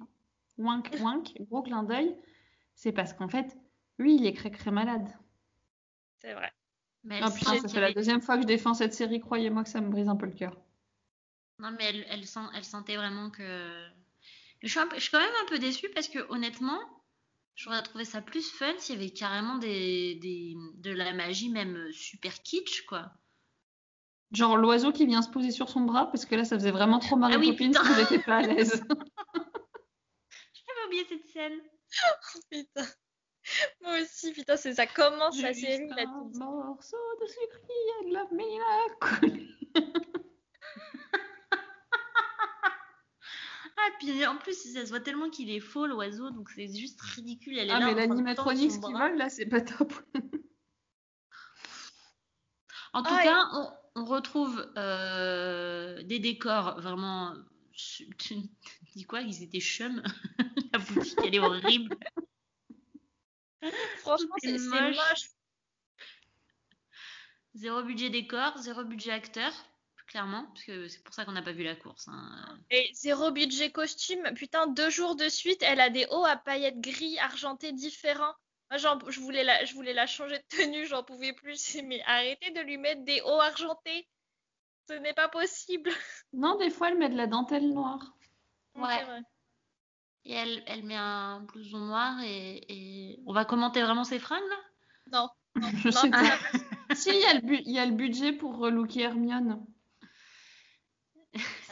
[0.59, 2.15] wink wink, gros clin d'œil.
[2.75, 3.57] C'est parce qu'en fait,
[3.97, 5.07] lui, il est cré malade.
[6.21, 6.51] C'est vrai.
[7.03, 9.69] Mais sait putain, ça fait la deuxième fois que je défends cette série, croyez-moi que
[9.69, 10.57] ça me brise un peu le cœur.
[11.59, 13.87] Non, mais elle, elle, sent, elle sentait vraiment que.
[14.61, 16.79] Je suis, un peu- je suis quand même un peu déçue parce que honnêtement,
[17.55, 21.91] j'aurais trouvé ça plus fun s'il y avait carrément des, des, de la magie, même
[21.91, 23.11] super kitsch, quoi.
[24.31, 26.99] Genre l'oiseau qui vient se poser sur son bras, parce que là, ça faisait vraiment
[26.99, 28.83] trop marrer Ah oui, copine si n'étiez pas à l'aise.
[30.89, 31.59] Oublié cette scène.
[32.51, 32.85] Putain.
[33.81, 35.87] Moi aussi, putain, c'est ça commence la Juste série.
[35.89, 37.59] là, un dis, morceau de sucre
[38.07, 39.55] de la mélancolie.
[43.81, 46.99] Ah, puis en plus, ça se voit tellement qu'il est faux, l'oiseau, donc c'est juste
[47.01, 47.57] ridicule.
[47.57, 49.07] Elle est Ah, là mais l'animatronique tendre son qui bras.
[49.09, 49.93] vole, là, c'est pas top.
[52.91, 53.71] En tout Ah, et- cas, on,
[54.01, 57.35] on retrouve euh, des décors vraiment.
[58.95, 59.21] Dis quoi?
[59.21, 60.01] Ils étaient chum.
[60.73, 61.97] La boutique, elle est horrible.
[63.97, 64.95] Franchement, C'est moche.
[64.95, 65.29] moche.
[67.55, 69.51] Zéro budget décor, zéro budget acteur,
[70.07, 72.07] clairement, parce que c'est pour ça qu'on n'a pas vu la course.
[72.07, 72.59] hein.
[72.69, 74.33] Et zéro budget costume.
[74.35, 78.33] Putain, deux jours de suite, elle a des hauts à paillettes gris argentés différents.
[78.71, 81.77] Moi, j'en- je voulais la, je voulais la changer de tenue, j'en pouvais plus.
[81.83, 84.07] Mais arrêtez de lui mettre des hauts argentés.
[84.87, 85.91] Ce n'est pas possible.
[86.33, 88.15] Non, des fois, elle met de la dentelle noire.
[88.75, 89.03] Ouais.
[89.03, 89.21] Vrai.
[90.25, 94.47] Et elle, elle met un blouson noir et, et- on va commenter vraiment ses fringues
[94.49, 94.57] là?
[95.11, 95.29] Non.
[95.77, 96.37] Je Non, sais pas.
[96.95, 99.65] si, il y, a le bu- il y a le budget pour relooker Hermione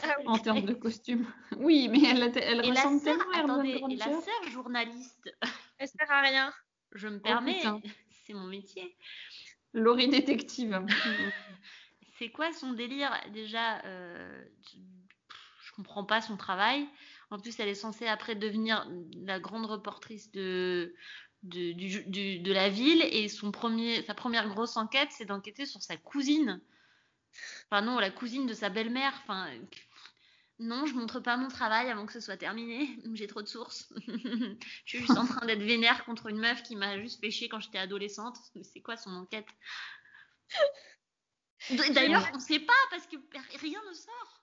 [0.02, 0.24] ah oui.
[0.26, 1.26] en termes de costume.
[1.56, 5.30] Oui, mais elle, a- elle Et ressemble sœur, tellement à attendez, et la sœur journaliste,
[5.78, 6.52] Elle sert à rien.
[6.92, 7.80] je me permets, putain.
[8.26, 8.96] c'est mon métier.
[9.74, 10.84] Laurie détective.
[12.18, 13.12] C'est quoi son délire?
[13.32, 14.44] Déjà euh,
[15.78, 16.86] comprends pas son travail.
[17.30, 18.86] En plus, elle est censée après devenir
[19.24, 20.94] la grande reportrice de,
[21.44, 25.66] de, du- du- de la ville et son premier, sa première grosse enquête, c'est d'enquêter
[25.66, 26.60] sur sa cousine.
[27.70, 29.12] Enfin non, la cousine de sa belle-mère.
[29.22, 29.48] Enfin,
[30.58, 32.98] non, je montre pas mon travail avant que ce soit terminé.
[33.14, 33.92] J'ai trop de sources.
[34.06, 37.60] je suis juste en train d'être vénère contre une meuf qui m'a juste chier quand
[37.60, 38.36] j'étais adolescente.
[38.56, 39.46] Mais c'est quoi son enquête?
[41.94, 43.16] D'ailleurs, on sait pas parce que
[43.60, 44.42] rien ne sort.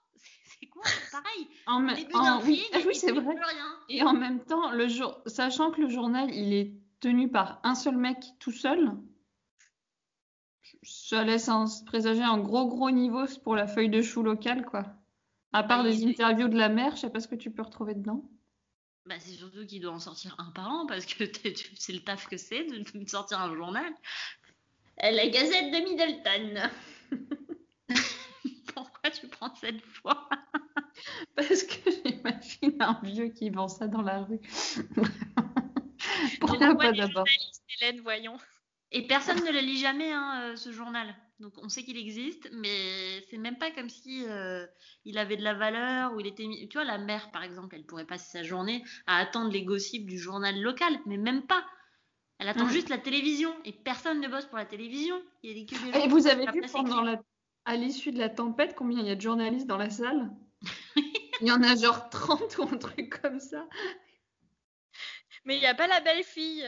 [0.65, 1.47] C'est- quoi Pareil.
[1.67, 3.21] En me- Début en- oui, d'intrigue ah oui, c'est vrai.
[3.35, 3.79] plus rien.
[3.89, 7.75] Et en même temps, le jour, sachant que le journal, il est tenu par un
[7.75, 8.91] seul mec tout seul,
[10.83, 14.83] ça laisse un, présager un gros gros niveau pour la feuille de chou locale, quoi.
[15.53, 16.11] À part Oui, des oui.
[16.11, 18.29] interviews de la mère, je sais pas ce que tu peux retrouver dedans.
[19.05, 21.23] Bah, c'est surtout qu'il doit en sortir un par an parce que
[21.77, 23.93] c'est le taf que c'est de, sortir un journal.
[24.97, 26.69] La Gazette de Middleton.
[28.75, 30.27] Pourquoi tu prends cette fois
[31.35, 34.39] Parce que j'imagine un vieux qui vend ça dans la rue.
[36.39, 37.25] Pourquoi pas d'abord
[37.81, 38.37] Hélène, voyons.
[38.91, 41.15] Et personne ne le lit jamais, hein, euh, ce journal.
[41.39, 44.65] Donc on sait qu'il existe, mais c'est même pas comme si euh,
[45.03, 46.45] il avait de la valeur ou il était.
[46.47, 49.63] mis- Tu vois, la mère, par exemple, elle pourrait passer sa journée à attendre les
[49.63, 51.65] gossips du journal local, mais même pas.
[52.37, 55.21] Elle attend juste la télévision et personne ne bosse pour la télévision.
[55.43, 57.21] Il y a que des gens Et vous avez vu pendant la...
[57.65, 60.31] à l'issue de la tempête combien il y a de journalistes dans la salle?
[61.41, 63.67] Il y en a genre 30 ou un truc comme ça.
[65.45, 66.65] Mais il n'y a pas la belle fille.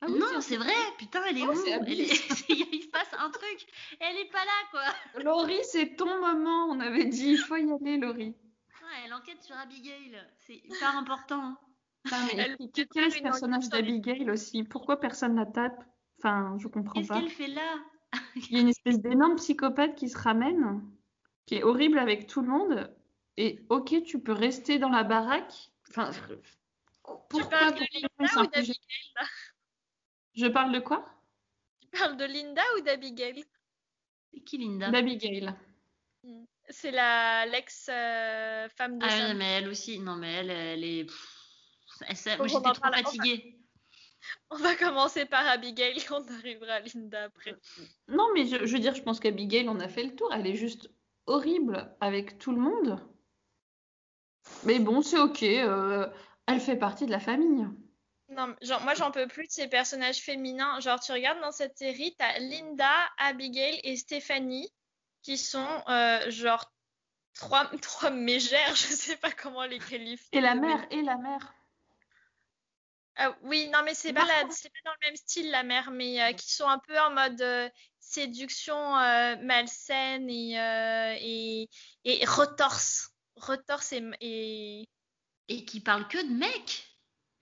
[0.00, 2.08] Ah oui, non, c'est- vrai, putain, elle est Oh, où Elle est-
[2.50, 3.66] Il se passe un truc,
[4.00, 5.22] elle est pas là, quoi.
[5.22, 6.66] Laurie, c'est ton moment.
[6.66, 8.34] On avait dit il faut y aller, Laurie.
[8.82, 11.56] Ouais, elle enquête sur Abigail, c'est hyper important.
[12.10, 14.62] Mais quel est ce personnage d'Abigail aussi?
[14.62, 15.82] Pourquoi personne la tape?
[16.18, 17.18] Enfin, je comprends Qu'est-ce pas.
[17.20, 17.78] qu'elle fait là?
[18.36, 20.82] Il y a une espèce d'énorme psychopathe qui se ramène,
[21.46, 22.94] qui est horrible avec tout le monde.
[23.36, 25.52] Et ok, tu peux rester dans la baraque.
[25.90, 28.76] Enfin, Tu pourquoi parles de Linda ou d'Abigail?
[30.34, 31.04] Je parle de quoi?
[31.80, 33.44] Tu parles de Linda ou d'Abigail?
[34.32, 34.90] C'est qui Linda?
[34.90, 35.54] D'Abigail.
[36.70, 41.06] C'est la l'ex-femme de Ah oui, mais elle aussi, non mais elle, elle est...
[42.08, 43.02] j'étais en trop parle après.
[43.02, 43.58] fatiguée.
[44.50, 47.54] On va commencer par Abigail, on arrivera à Linda après.
[48.08, 50.32] Non, mais je, je veux dire, je pense qu'Abigail, on a fait le tour.
[50.32, 50.90] Elle est juste
[51.26, 53.00] horrible avec tout le monde.
[54.64, 55.42] Mais bon, c'est ok.
[55.42, 56.08] euh,
[56.46, 57.66] elle fait partie de la famille.
[58.30, 60.80] Non, genre, moi j'en peux plus de ces personnages féminins.
[60.80, 64.72] Genre, tu regardes dans cette série, t'as Linda, Abigail et Stéphanie
[65.22, 66.70] qui sont euh, genre
[67.34, 70.38] trois, trois mégères, je sais pas comment les qualifier.
[70.38, 71.54] Et la mère, et la mère.
[73.16, 74.48] Ah oui, non, mais c'est pas, la- pas
[74.84, 77.68] dans le même style, la mère, mais euh, qui sont un peu en mode euh,
[78.04, 81.68] séduction euh, malsaine et, euh, et,
[82.04, 83.10] et retorse.
[83.36, 84.88] Retorse et, et...
[85.48, 86.88] Et qui parle que de mecs.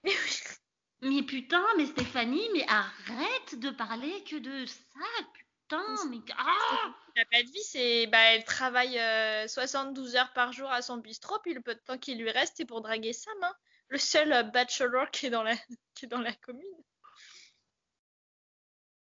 [1.02, 5.00] Mais putain, mais Stéphanie, mais arrête de parler que de ça,
[5.34, 6.18] putain, mais...
[6.38, 10.70] Ah Elle n'a pas de vie, c'est bah, elle travaille euh, 72 heures par jour
[10.70, 13.34] à son bistrot, puis le peu de temps qui lui reste, c'est pour draguer Sam,
[13.42, 13.52] hein.
[13.88, 15.56] le seul euh, bachelor qui est dans la,
[15.96, 16.62] qui est dans la commune.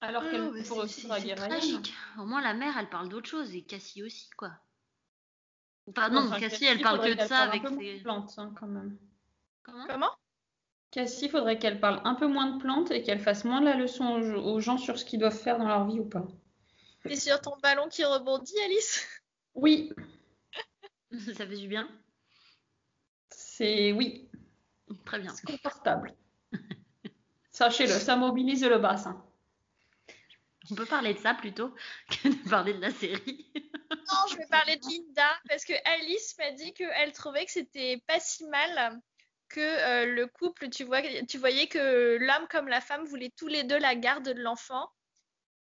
[0.01, 1.35] Alors Ah, qu'elle mais pourrait c'est- aussi Ryan.
[1.35, 1.93] tragique.
[2.17, 4.51] Au moins la mère, elle parle d'autre chose et Cassie aussi, quoi.
[5.87, 7.97] Enfin non, Enfin, Cassie, elle parle que de ça avec ses...
[7.97, 8.97] de plantes, hein, quand même.
[9.63, 9.87] Comment?
[9.87, 10.11] Comment?
[10.91, 13.75] Cassie, il faudrait qu'elle parle un peu moins de plantes et qu'elle fasse moins la
[13.75, 16.25] leçon aux, aux gens sur ce qu'ils doivent faire dans leur vie ou pas.
[17.03, 19.05] T'es sur ton ballon qui rebondit, Alice?
[19.53, 19.91] Oui,
[21.35, 21.87] Ça fait du bien
[23.31, 24.29] c'est oui,
[25.05, 25.31] Très bien.
[25.33, 26.15] c'est confortable.
[27.51, 29.23] Sachez-le, ça mobilise le bassin.
[30.71, 31.73] On peut parler de ça plutôt
[32.09, 33.51] que de parler de la série.
[33.91, 38.01] Non, je vais parler de Linda parce que Alice m'a dit qu'elle trouvait que c'était
[38.07, 38.99] pas si mal
[39.49, 43.47] que euh, le couple, tu vois, tu voyais que l'homme comme la femme voulaient tous
[43.47, 44.89] les deux la garde de l'enfant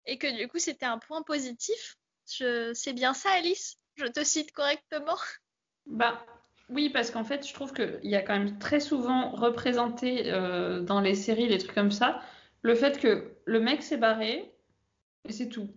[0.06, 1.96] et que du coup c'était un point positif.
[2.30, 2.72] Je...
[2.74, 3.78] C'est bien ça, Alice?
[3.96, 5.18] Je te cite correctement?
[5.86, 6.24] Bah
[6.68, 10.80] oui, parce qu'en fait, je trouve qu'il y a quand même très souvent représenté euh,
[10.80, 12.22] dans les séries, les trucs comme ça,
[12.62, 14.53] le fait que le mec s'est barré
[15.28, 15.68] et c'est tout.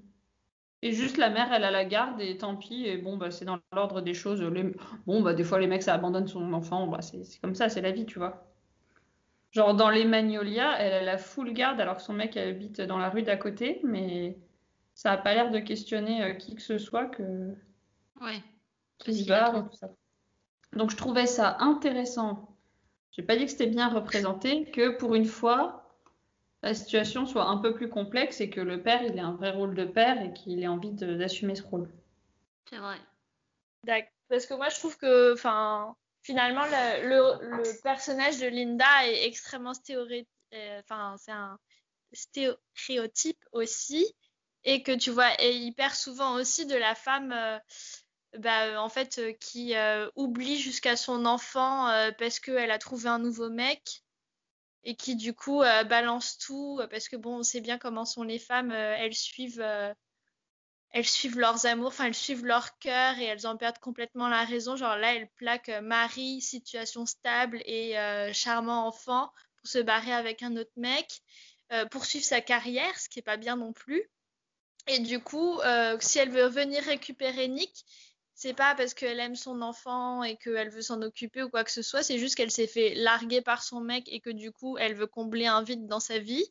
[0.82, 2.86] Et juste la mère, elle a la garde et tant pis.
[2.86, 4.42] Et bon, bah, c'est dans l'ordre des choses.
[4.44, 4.74] Les-
[5.08, 6.88] Bon, bah, des fois, les mecs, ça abandonne son enfant.
[6.88, 8.48] Bah, c'est comme ça, c'est la vie, tu vois.
[9.52, 12.82] Genre, dans les Magnolia, elle a la full garde alors que son mec elle habite
[12.82, 13.80] dans la rue d'à côté.
[13.84, 14.38] Mais
[14.94, 17.56] ça a pas l'air de questionner euh, qui que ce soit que
[18.22, 18.44] Ouais.
[19.00, 19.90] qui se barre et tout ça.
[20.74, 22.58] Donc je trouvais ça intéressant.
[23.12, 25.87] J'ai pas dit que c'était bien représenté, que pour une fois,
[26.68, 29.52] la situation soit un peu plus complexe et que le père, il ait un vrai
[29.52, 31.90] rôle de père et qu'il ait envie d'assumer ce rôle.
[32.70, 32.98] C'est vrai.
[33.84, 34.12] D'accord.
[34.30, 39.26] Parce que moi, je trouve que, enfin, finalement, le, le- le personnage de Linda est
[39.26, 40.28] extrêmement stéréotype.
[40.80, 41.58] Enfin, c'est un
[42.12, 44.14] stéréotype aussi.
[44.66, 47.58] Et que tu vois, est hyper souvent aussi de la femme, euh,
[48.40, 53.08] bah, en fait, euh, qui euh, oublie jusqu'à son enfant euh, parce qu'elle a trouvé
[53.08, 54.04] un nouveau mec.
[54.84, 56.80] Et qui, du coup, euh, balance tout.
[56.82, 58.72] euh, Parce que, bon, on sait bien comment sont les femmes.
[58.72, 59.62] euh, elles suivent.
[60.92, 64.46] elles suivent leurs amours, enfin elles suivent leur cœur et elles en perdent complètement la
[64.46, 64.76] raison.
[64.76, 67.96] Genre là, elles plaquent Marie, situation stable et
[68.34, 71.22] charmant enfant, pour se barrer avec un autre mec,
[71.92, 74.10] poursuivre sa carrière, ce qui est pas bien non plus.
[74.88, 75.60] Et du coup,
[76.00, 77.86] si elle veut venir récupérer Nick,
[78.38, 81.72] c'est pas parce qu'elle aime son enfant et qu'elle veut s'en occuper ou quoi que
[81.72, 84.78] ce soit, c'est juste qu'elle s'est fait larguer par son mec et que du coup,
[84.78, 86.46] elle veut combler un vide dans sa vie.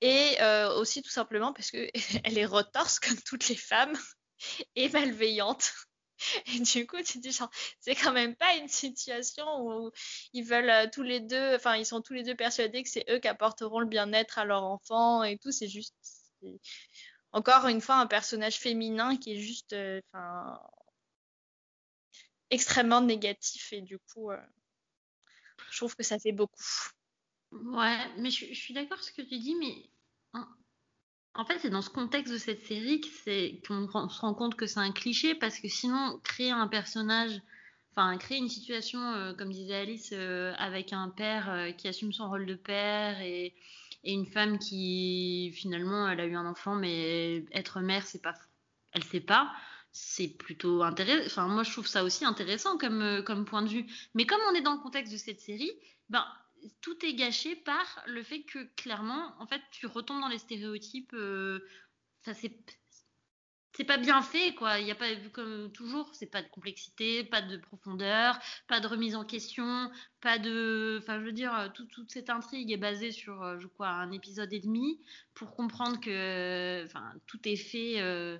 [0.00, 1.90] Et euh, aussi tout simplement parce qu'elle
[2.38, 3.92] est retorse comme toutes les femmes
[4.74, 5.74] et malveillante.
[6.46, 7.50] Et du coup, tu dis, genre,
[7.80, 9.90] c'est quand même pas une situation où
[10.32, 13.04] ils veulent euh, tous les deux, enfin, ils sont tous les deux persuadés que c'est
[13.10, 15.52] eux qui apporteront le bien-être à leur enfant et tout.
[15.52, 15.94] C'est juste,
[17.32, 20.58] encore une fois, un personnage féminin qui est juste, euh, enfin,
[22.52, 23.72] extrêmement négatif.
[23.72, 24.36] Et du coup, euh,
[25.70, 26.62] je trouve que ça fait beaucoup.
[27.50, 29.90] Ouais, mais je, suis d'accord ce que tu dis, mais
[31.34, 33.00] en, fait, c'est dans ce contexte de cette série
[33.66, 37.40] qu'on se rend compte que c'est un cliché, parce que sinon, créer un personnage,
[37.90, 42.28] enfin, créer une situation, euh, comme disait Alice, euh, avec un père qui assume son
[42.28, 43.54] rôle de père et,
[44.04, 48.34] et une femme qui, finalement, elle a eu un enfant, mais être mère, c'est pas,
[48.92, 49.52] elle sait pas.
[49.92, 51.26] C'est plutôt intéressant.
[51.26, 53.86] Enfin, moi, je trouve ça aussi intéressant comme, euh, comme point de vue.
[54.14, 55.70] Mais comme on est dans le contexte de cette série,
[56.08, 56.26] ben,
[56.80, 61.12] tout est gâché par le fait que clairement, en fait, tu retombes dans les stéréotypes.
[61.14, 61.60] euh,
[62.24, 62.64] ça c'est
[63.74, 64.78] c'est pas bien fait quoi.
[64.80, 68.38] Il y a pas comme toujours, c'est pas de complexité, pas de profondeur,
[68.68, 69.90] pas de remise en question,
[70.20, 70.98] pas de.
[71.02, 74.10] Enfin, je veux dire, tout- toute cette intrigue est basée sur, euh, je crois, un
[74.12, 75.00] épisode et demi
[75.34, 78.38] pour comprendre que, enfin, tout est fait euh,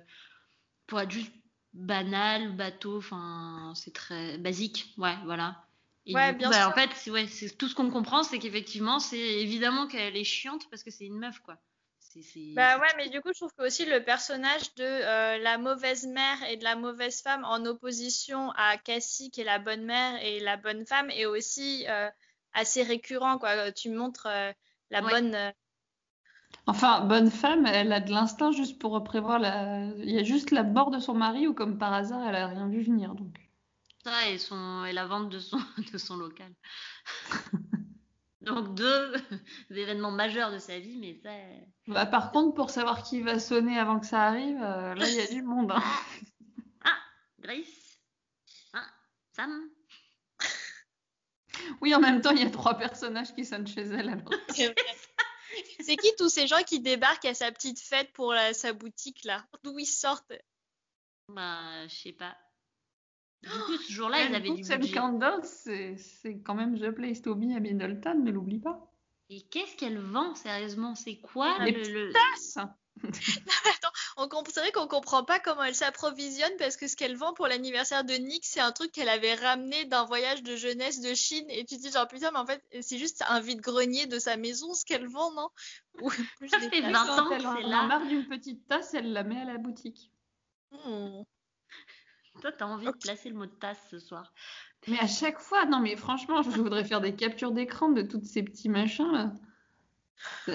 [0.87, 1.33] pour être juste
[1.73, 2.97] banal, bateau.
[2.97, 4.93] Enfin, c'est très basique.
[4.97, 5.65] Ouais, voilà.
[6.05, 6.69] Et Ouais, coup, bien bah, sûr.
[6.69, 10.23] en fait, c'est ouais, c'est tout ce qu'on comprend, c'est qu'effectivement, c'est évidemment qu'elle est
[10.25, 11.57] chiante parce que c'est une meuf, quoi.
[11.99, 15.37] C'est, c'est- Bah ouais, mais du coup, je trouve que aussi le personnage de euh,
[15.39, 19.57] la mauvaise mère et de la mauvaise femme en opposition à Cassie, qui est la
[19.59, 22.09] bonne mère et la bonne femme, est aussi euh,
[22.53, 23.71] assez récurrent, quoi.
[23.71, 24.51] Tu montres euh,
[24.91, 25.09] la Ouais.
[25.09, 25.53] bonne.
[26.67, 29.85] Euh, Enfin, bonne femme, elle a de l'instinct juste pour prévoir la.
[29.97, 32.47] Il y a juste la mort de son mari ou comme par hasard, elle a
[32.47, 33.15] rien vu venir.
[33.15, 33.35] Donc.
[34.03, 35.59] ça et, son, et la vente de son,
[35.93, 36.53] de son local.
[38.41, 39.13] Donc deux
[39.71, 41.29] événements majeurs de sa vie, mais ça...
[41.87, 45.15] Bah, par contre, pour savoir qui va sonner avant que ça arrive, euh, là, il
[45.15, 45.71] y a du monde.
[45.71, 45.81] hein.
[46.85, 46.97] Ah,
[47.39, 48.01] Grace
[48.73, 48.85] Ah,
[49.31, 49.69] Sam
[51.81, 54.09] Oui, en même temps, il y a trois personnages qui sonnent chez elle.
[54.09, 54.29] alors.
[55.81, 59.23] C'est qui tous ces gens qui débarquent à sa petite fête pour la- sa boutique
[59.23, 59.45] là?
[59.63, 60.33] D'où ils sortent?
[61.29, 62.35] Bah, je sais pas.
[63.43, 64.91] Du coup, ce jour-là, ils Elle avaient du budget.
[64.93, 68.89] Candles, c'est c'est quand même The Place to Be à Middleton, ne l'oublie pas.
[69.29, 70.95] Et qu'est-ce qu'elle vend, sérieusement?
[70.95, 72.07] C'est quoi Les le...
[72.07, 72.57] le- Tasses
[74.17, 77.33] On comp- C'est vrai qu'on comprend pas comment elle s'approvisionne parce que ce qu'elle vend
[77.33, 81.13] pour l'anniversaire de Nick, c'est un truc qu'elle avait ramené d'un voyage de jeunesse de
[81.13, 81.45] Chine.
[81.49, 84.37] Et tu te dis genre putain, mais en fait, c'est juste un vide-grenier de sa
[84.37, 85.49] maison ce qu'elle vend, non?
[86.01, 86.91] Ou plus Ça fait tasses.
[86.91, 89.41] 20 Quand ans elle que en c'est a marre d'une petite tasse, elle la met
[89.41, 90.11] à la boutique.
[90.71, 91.23] Hmm.
[92.41, 94.33] Toi, t'as envie de placer le mot de tasse ce soir.
[94.87, 98.23] Mais à chaque fois, non mais franchement, je voudrais faire des captures d'écran de tous
[98.25, 99.33] ces petits machins là.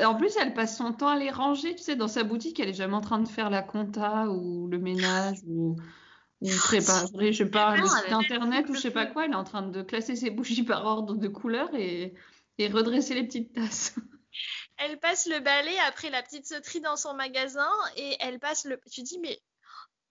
[0.04, 2.68] En plus, elle passe son temps à les ranger, tu sais, dans sa boutique, elle
[2.68, 5.76] est jamais en train de faire la compta ou le ménage ou,
[6.40, 9.36] ou préparer, je sais pas, le site internet ou je sais pas quoi, elle est
[9.36, 12.14] en train de classer ses bougies par ordre de couleur et,
[12.58, 13.94] et redresser les petites tasses.
[14.76, 18.80] Elle passe le balai après la petite sauterie dans son magasin et elle passe le.
[18.90, 19.40] Tu dis mais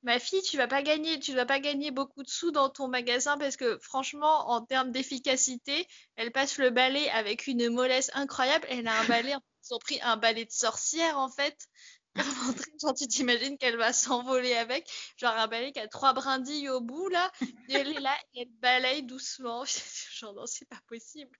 [0.03, 2.87] ma fille, tu vas pas gagner, tu vas pas gagner beaucoup de sous dans ton
[2.87, 8.67] magasin parce que franchement, en termes d'efficacité, elle passe le balai avec une mollesse incroyable.
[8.69, 11.57] Elle a un balai, ils ont pris un balai de sorcière en fait.
[12.81, 16.81] Genre tu t'imagines qu'elle va s'envoler avec, genre un balai qui a trois brindilles au
[16.81, 17.31] bout là,
[17.69, 19.63] et elle est là, et elle balaye doucement.
[20.13, 21.37] Genre non, c'est pas possible.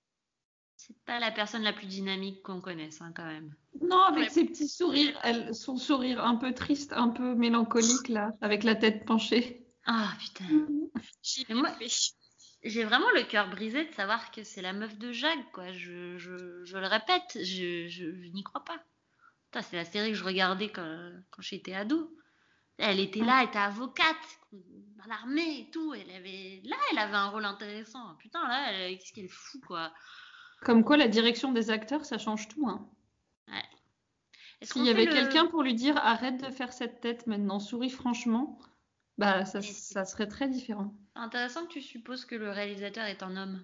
[0.87, 3.53] C'est pas la personne la plus dynamique qu'on connaisse, hein, quand même.
[3.81, 4.29] Non, avec Ouais.
[4.29, 8.75] ses petits sourires, elle, son sourire un peu triste, un peu mélancolique là, avec la
[8.75, 9.65] tête penchée.
[9.85, 10.67] Ah, putain.
[11.53, 11.87] Moi- vais.
[12.63, 15.71] J'ai vraiment le cœur brisé de savoir que c'est la meuf de Jacques, quoi.
[15.71, 18.77] Je, je, je le répète, je, je, je n'y crois pas.
[19.61, 22.15] C'est la série que je regardais quand, quand j'étais ado.
[22.77, 24.15] Elle était là, elle était avocate
[24.51, 25.93] dans l'armée et tout.
[25.93, 28.15] Elle avait, là, elle avait un rôle intéressant.
[28.19, 29.91] Putain, là, qu'est-ce qu'elle fout, quoi.
[30.61, 32.67] Comme quoi, la direction des acteurs, ça change tout.
[32.67, 32.87] Hein.
[34.63, 37.91] S'il y avait le- quelqu'un pour lui dire arrête de faire cette tête maintenant, souris
[37.91, 38.57] franchement,
[39.17, 40.93] bah ça, serait très différent.
[41.15, 43.61] Intéressant que tu supposes que le réalisateur est un homme.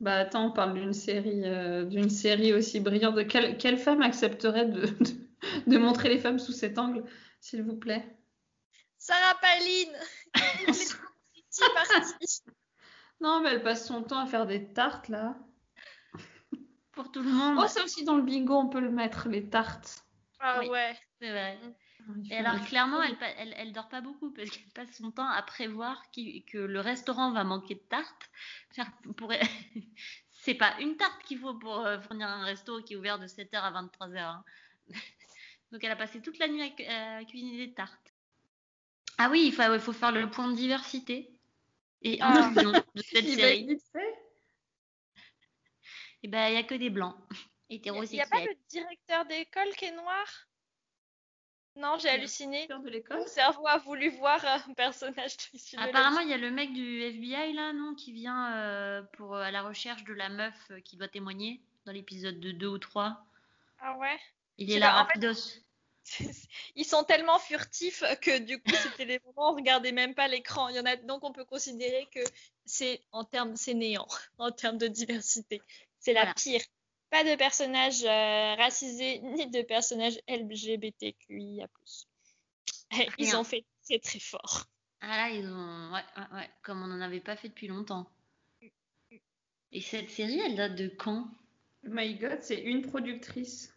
[0.00, 3.26] Bah attends, on parle d'une série, euh, d'une série aussi brillante.
[3.26, 5.16] Quelle, quelle femme accepterait de, de,
[5.66, 7.04] de montrer les femmes sous cet angle,
[7.40, 8.16] s'il vous plaît?
[8.96, 9.92] Sarah Palin
[13.20, 15.36] Non, mais elle passe son temps à faire des tartes là.
[16.92, 17.58] Pour tout le monde.
[17.60, 20.04] Oh, ça aussi dans le bingo, on peut le mettre, les tartes.
[20.40, 20.68] Ah Oui.
[20.68, 20.96] ouais.
[21.20, 21.58] C'est vrai.
[22.24, 25.10] Il Et faut- alors clairement, elle, elle, elle dort pas beaucoup parce qu'elle passe son
[25.10, 28.30] temps à prévoir que le restaurant va manquer de tartes.
[29.16, 29.32] Pour-
[30.30, 33.26] C'est pas une tarte qu'il faut pour euh, fournir un resto qui est ouvert de
[33.26, 34.18] 7h à 23h.
[34.18, 34.44] hein.
[35.72, 38.14] Donc elle a passé toute la nuit à, cu- à cuisiner des tartes.
[39.18, 41.37] Ah oui, il faut, il faut faire le point de diversité.
[42.02, 42.44] Et Ah.
[42.46, 44.14] inclusion de cette Il va série, vite fait.
[46.22, 47.16] et ben il y a que des blancs
[47.68, 50.26] Il n'y a pas le directeur d'école qui est noir?
[51.76, 52.66] Non, j'ai halluciné.
[52.66, 53.14] De.
[53.14, 56.72] Mon cerveau a voulu voir un personnage issu de Apparemment, il y a le mec
[56.72, 60.54] du FBI là, non, qui vient euh, pour euh, à la recherche de la meuf
[60.72, 63.24] euh, qui doit témoigner dans l'épisode de 2 ou 3.
[63.78, 64.18] Ah ouais?
[64.56, 65.60] Il est là en fait- rapidos.
[66.76, 70.28] Ils sont tellement furtifs que du coup, c'était les moments où on regardait même pas
[70.28, 70.68] l'écran.
[70.68, 72.20] Il y en a donc on peut considérer que
[72.64, 74.06] c'est en termes c'est néant
[74.38, 75.60] en termes de diversité.
[75.98, 76.34] C'est la Voilà.
[76.34, 76.62] pire.
[77.10, 81.66] Pas de personnages euh, racisés ni de personnages LGBTQIA+.
[82.92, 83.38] Ils Rien.
[83.40, 84.64] ont fait très très fort.
[85.00, 85.92] Ah là, ils ont.
[85.92, 88.06] Ouais, ouais, ouais, comme on n'en avait pas fait depuis longtemps.
[89.72, 91.28] Et cette série, elle date de quand?
[91.82, 93.74] My God, c'est une productrice.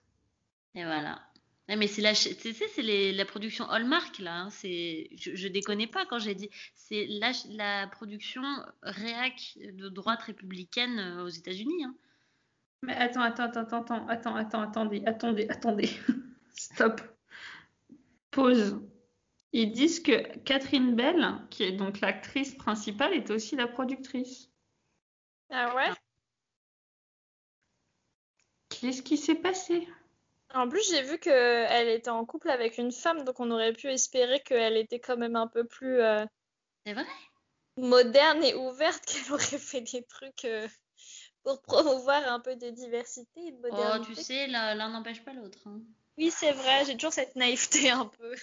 [0.76, 1.22] Et voilà.
[1.70, 4.42] Ouais, mais c'est la, ch- tu sais, c'est les- la production Hallmark là.
[4.42, 6.50] hein, c'est, je, je déconnais pas quand j'ai dit.
[6.76, 7.08] C'est
[7.50, 8.44] la production
[8.82, 11.86] réac de droite républicaine euh, aux États-Unis.
[11.86, 11.96] hein.
[12.84, 15.90] Mais attends, attends, attends, attends, attends, attends, attendez, attendez, attendez.
[16.56, 17.02] Stop.
[18.32, 18.82] Pause.
[19.54, 24.50] Ils disent que Catherine Bell, qui est donc l'actrice principale, est aussi la productrice.
[25.50, 25.92] Ah ouais?
[28.70, 29.88] Qu'est-ce qui s'est passé?
[30.54, 33.88] En plus, j'ai vu qu'elle était en couple avec une femme, donc on aurait pu
[33.88, 36.26] espérer qu'elle était quand même un peu plus euh,
[36.86, 37.06] C'est vrai?
[37.78, 40.68] moderne et ouverte, qu'elle aurait fait des trucs euh,
[41.44, 44.16] pour promouvoir un peu de diversité et de Oh, modernité.
[44.16, 45.60] tu sais, l'un n'empêche pas l'autre.
[45.68, 45.82] hein.
[46.18, 48.36] Oui, c'est vrai, j'ai toujours cette naïveté un peu.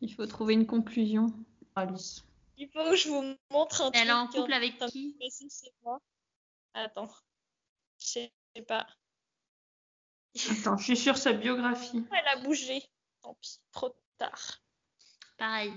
[0.00, 1.32] Il faut trouver une conclusion.
[1.74, 2.24] Alice.
[2.56, 4.02] Il faut que je vous montre un truc.
[4.02, 5.16] Elle est en couple avec qui?
[6.74, 7.10] Attends.
[7.98, 8.32] Je sais
[8.66, 8.86] pas.
[10.50, 12.04] Attends, je suis sur sa biographie.
[12.12, 12.82] Elle a bougé.
[13.22, 14.60] Tant pis, trop tard.
[15.36, 15.72] Pareil.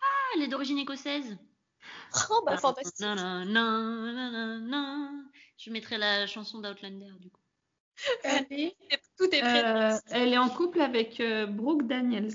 [0.00, 0.04] Ah,
[0.36, 1.36] elle est d'origine écossaise.
[2.30, 3.00] Oh bah fantastique.
[3.00, 5.30] Nan, nan, nan.
[5.58, 7.40] Je mettrai la chanson d'Outlander du coup.
[8.24, 8.76] Elle est,
[9.16, 9.64] Tout est prêt.
[9.64, 12.34] euh, elle est en couple avec euh, Brooke Daniels,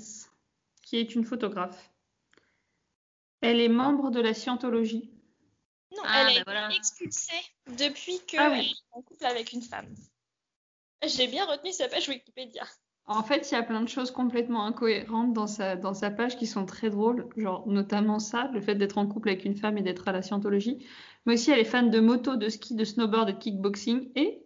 [0.82, 1.90] qui est une photographe.
[3.42, 5.10] Elle est membre de la Scientologie.
[5.96, 6.70] Non, Ah, elle bah a été voilà.
[6.74, 7.40] expulsée
[7.76, 8.70] depuis qu'elle Ah oui.
[8.72, 9.94] est en couple avec une femme.
[11.06, 12.64] J'ai bien retenu sa page Wikipédia.
[13.06, 16.36] En fait, il y a plein de choses complètement incohérentes dans sa, dans sa page
[16.38, 19.76] qui sont très drôles, genre notamment ça, le fait d'être en couple avec une femme
[19.78, 20.86] et d'être à la scientologie.
[21.26, 24.42] Mais aussi, elle est fan de moto, de ski, de snowboard de kickboxing et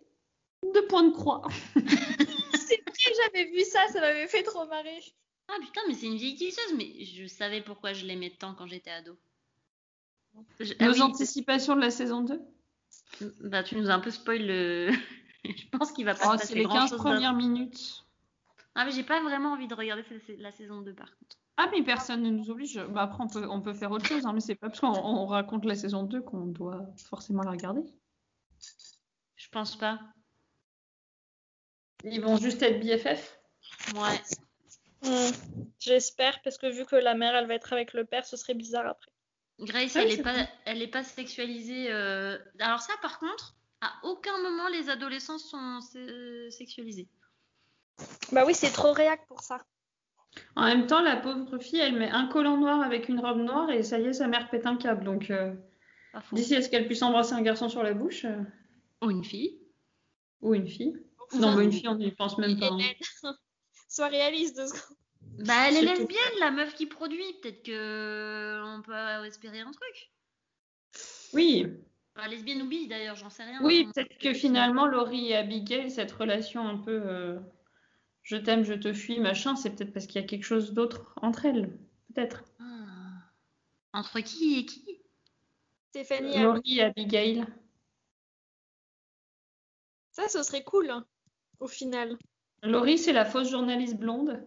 [0.74, 1.42] de points de croix.
[2.55, 5.00] C'est vrai, j'avais vu ça, ça m'avait fait trop marrer.
[5.48, 8.66] Ah putain, mais c'est une vieille tisseuse, mais je savais pourquoi je l'aimais tant quand
[8.66, 9.18] j'étais ado.
[10.59, 12.40] Je- ah Nos oui, anticipations de la saison 2
[13.40, 14.90] bah, tu nous as un peu spoil le.
[15.57, 18.05] je pense qu'il va pas Oh, se C'est passer les grand 15 chose premières minutes.
[18.74, 20.05] Ah, mais j'ai pas vraiment envie de regarder
[20.38, 21.36] la- saison 2 par contre.
[21.57, 22.80] Ah, mais personne ne nous oblige.
[22.88, 24.88] Bah, après, on peut, on peut faire autre chose, hein, mais c'est pas parce qu'on
[24.88, 27.82] on raconte la saison 2 qu'on doit forcément la regarder.
[29.36, 30.01] Je pense pas.
[32.03, 33.38] Ils vont juste être BFF.
[33.95, 34.20] Ouais.
[35.03, 35.30] Hmm,
[35.78, 38.55] J'espère, parce que vu que la mère, elle va être avec le père, ce serait
[38.55, 39.12] bizarre après.
[39.61, 41.92] Grace, Ouais, elle est pas, elle est pas sexualisée.
[41.92, 43.55] euh, Alors ça, par contre,
[43.85, 47.09] à aucun moment les adolescents sont euh, sexualisés.
[48.32, 49.62] Bah oui, c'est trop réac pour ça.
[50.57, 53.70] En même temps, la pauvre fille, elle met un collant noir avec une robe noire
[53.70, 55.05] et ça y est, sa mère pète un câble.
[55.05, 55.55] Donc, euh,
[56.32, 58.41] d'ici à ce qu'elle puisse embrasser un garçon sur la bouche euh,
[59.03, 59.61] Ou une fille.
[60.41, 60.97] ou une fille.
[61.35, 62.70] Non, mais une fille, on n'y pense même pas.
[62.70, 63.35] hein.
[63.89, 64.97] Sois réaliste deux secondes.
[65.47, 67.24] Bah, elle est lesbienne, la meuf qui produit.
[67.43, 70.11] Peut-être que on peut espérer un truc.
[71.32, 71.66] Oui,
[72.17, 73.61] Enfin, lesbienne ou bi d'ailleurs, j'en sais rien.
[73.65, 77.41] oui, On- peut-être que finalement, Laurie et Abigail, cette relation un peu euh,
[78.23, 81.12] je t'aime, je te fuis, machin, c'est peut-être parce qu'il y a quelque chose d'autre
[81.23, 81.77] entre elles.
[82.15, 82.45] Peut-être.
[82.61, 82.65] Ah.
[83.93, 85.03] Entre qui et qui?
[85.91, 87.45] Stéphanie, elle- Laurie et Abigail.
[90.12, 91.05] ça, ce serait cool, hein,
[91.61, 92.17] au final.
[92.62, 94.47] Laurie, c'est la fausse journaliste blonde.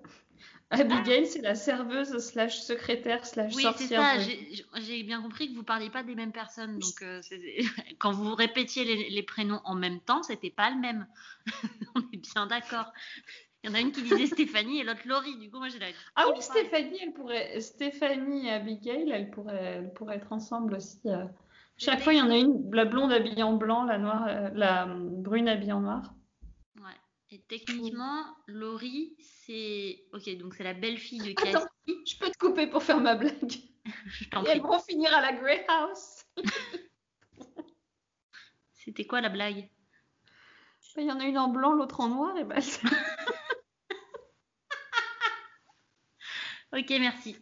[0.69, 4.01] Abigail, c'est la serveuse slash secrétaire slash Oui, c'est sorcière.
[4.01, 4.19] ça.
[4.19, 6.77] J'ai j'ai bien compris que vous parliez pas des mêmes personnes.
[6.79, 7.21] Donc, euh,
[7.99, 11.07] quand vous répétiez les, les prénoms en même temps, c'était pas le même.
[11.95, 12.91] On est bien d'accord.
[13.63, 15.37] Il y en a une qui disait Stéphanie et l'autre Laurie.
[15.37, 15.87] Du coup, moi, j'ai la.
[16.15, 16.41] Ah oui.
[16.41, 20.99] Stéphanie, elle pourrait, Stéphanie et Abigail, elles pourraient, elles pourraient être ensemble aussi.
[21.05, 21.25] euh.
[21.77, 24.49] Chaque fois, il y en a une, la blonde habillée en blanc, la noire, euh,
[24.53, 26.13] la brune habillée en noir.
[26.77, 26.91] Ouais.
[27.31, 29.15] Et techniquement, Laurie,
[29.47, 30.03] c'est.
[30.13, 31.65] Ok, donc c'est la belle-fille de Attends.
[31.85, 32.03] Cassie.
[32.05, 33.53] Je peux te couper pour faire ma blague.
[34.09, 36.23] Je t'en Et elles vont finir à la Grey House.
[38.73, 39.69] C'était quoi la blague?
[40.97, 42.55] Il y en a une en blanc, l'autre en noir, et bah,
[46.73, 47.37] Ok, merci.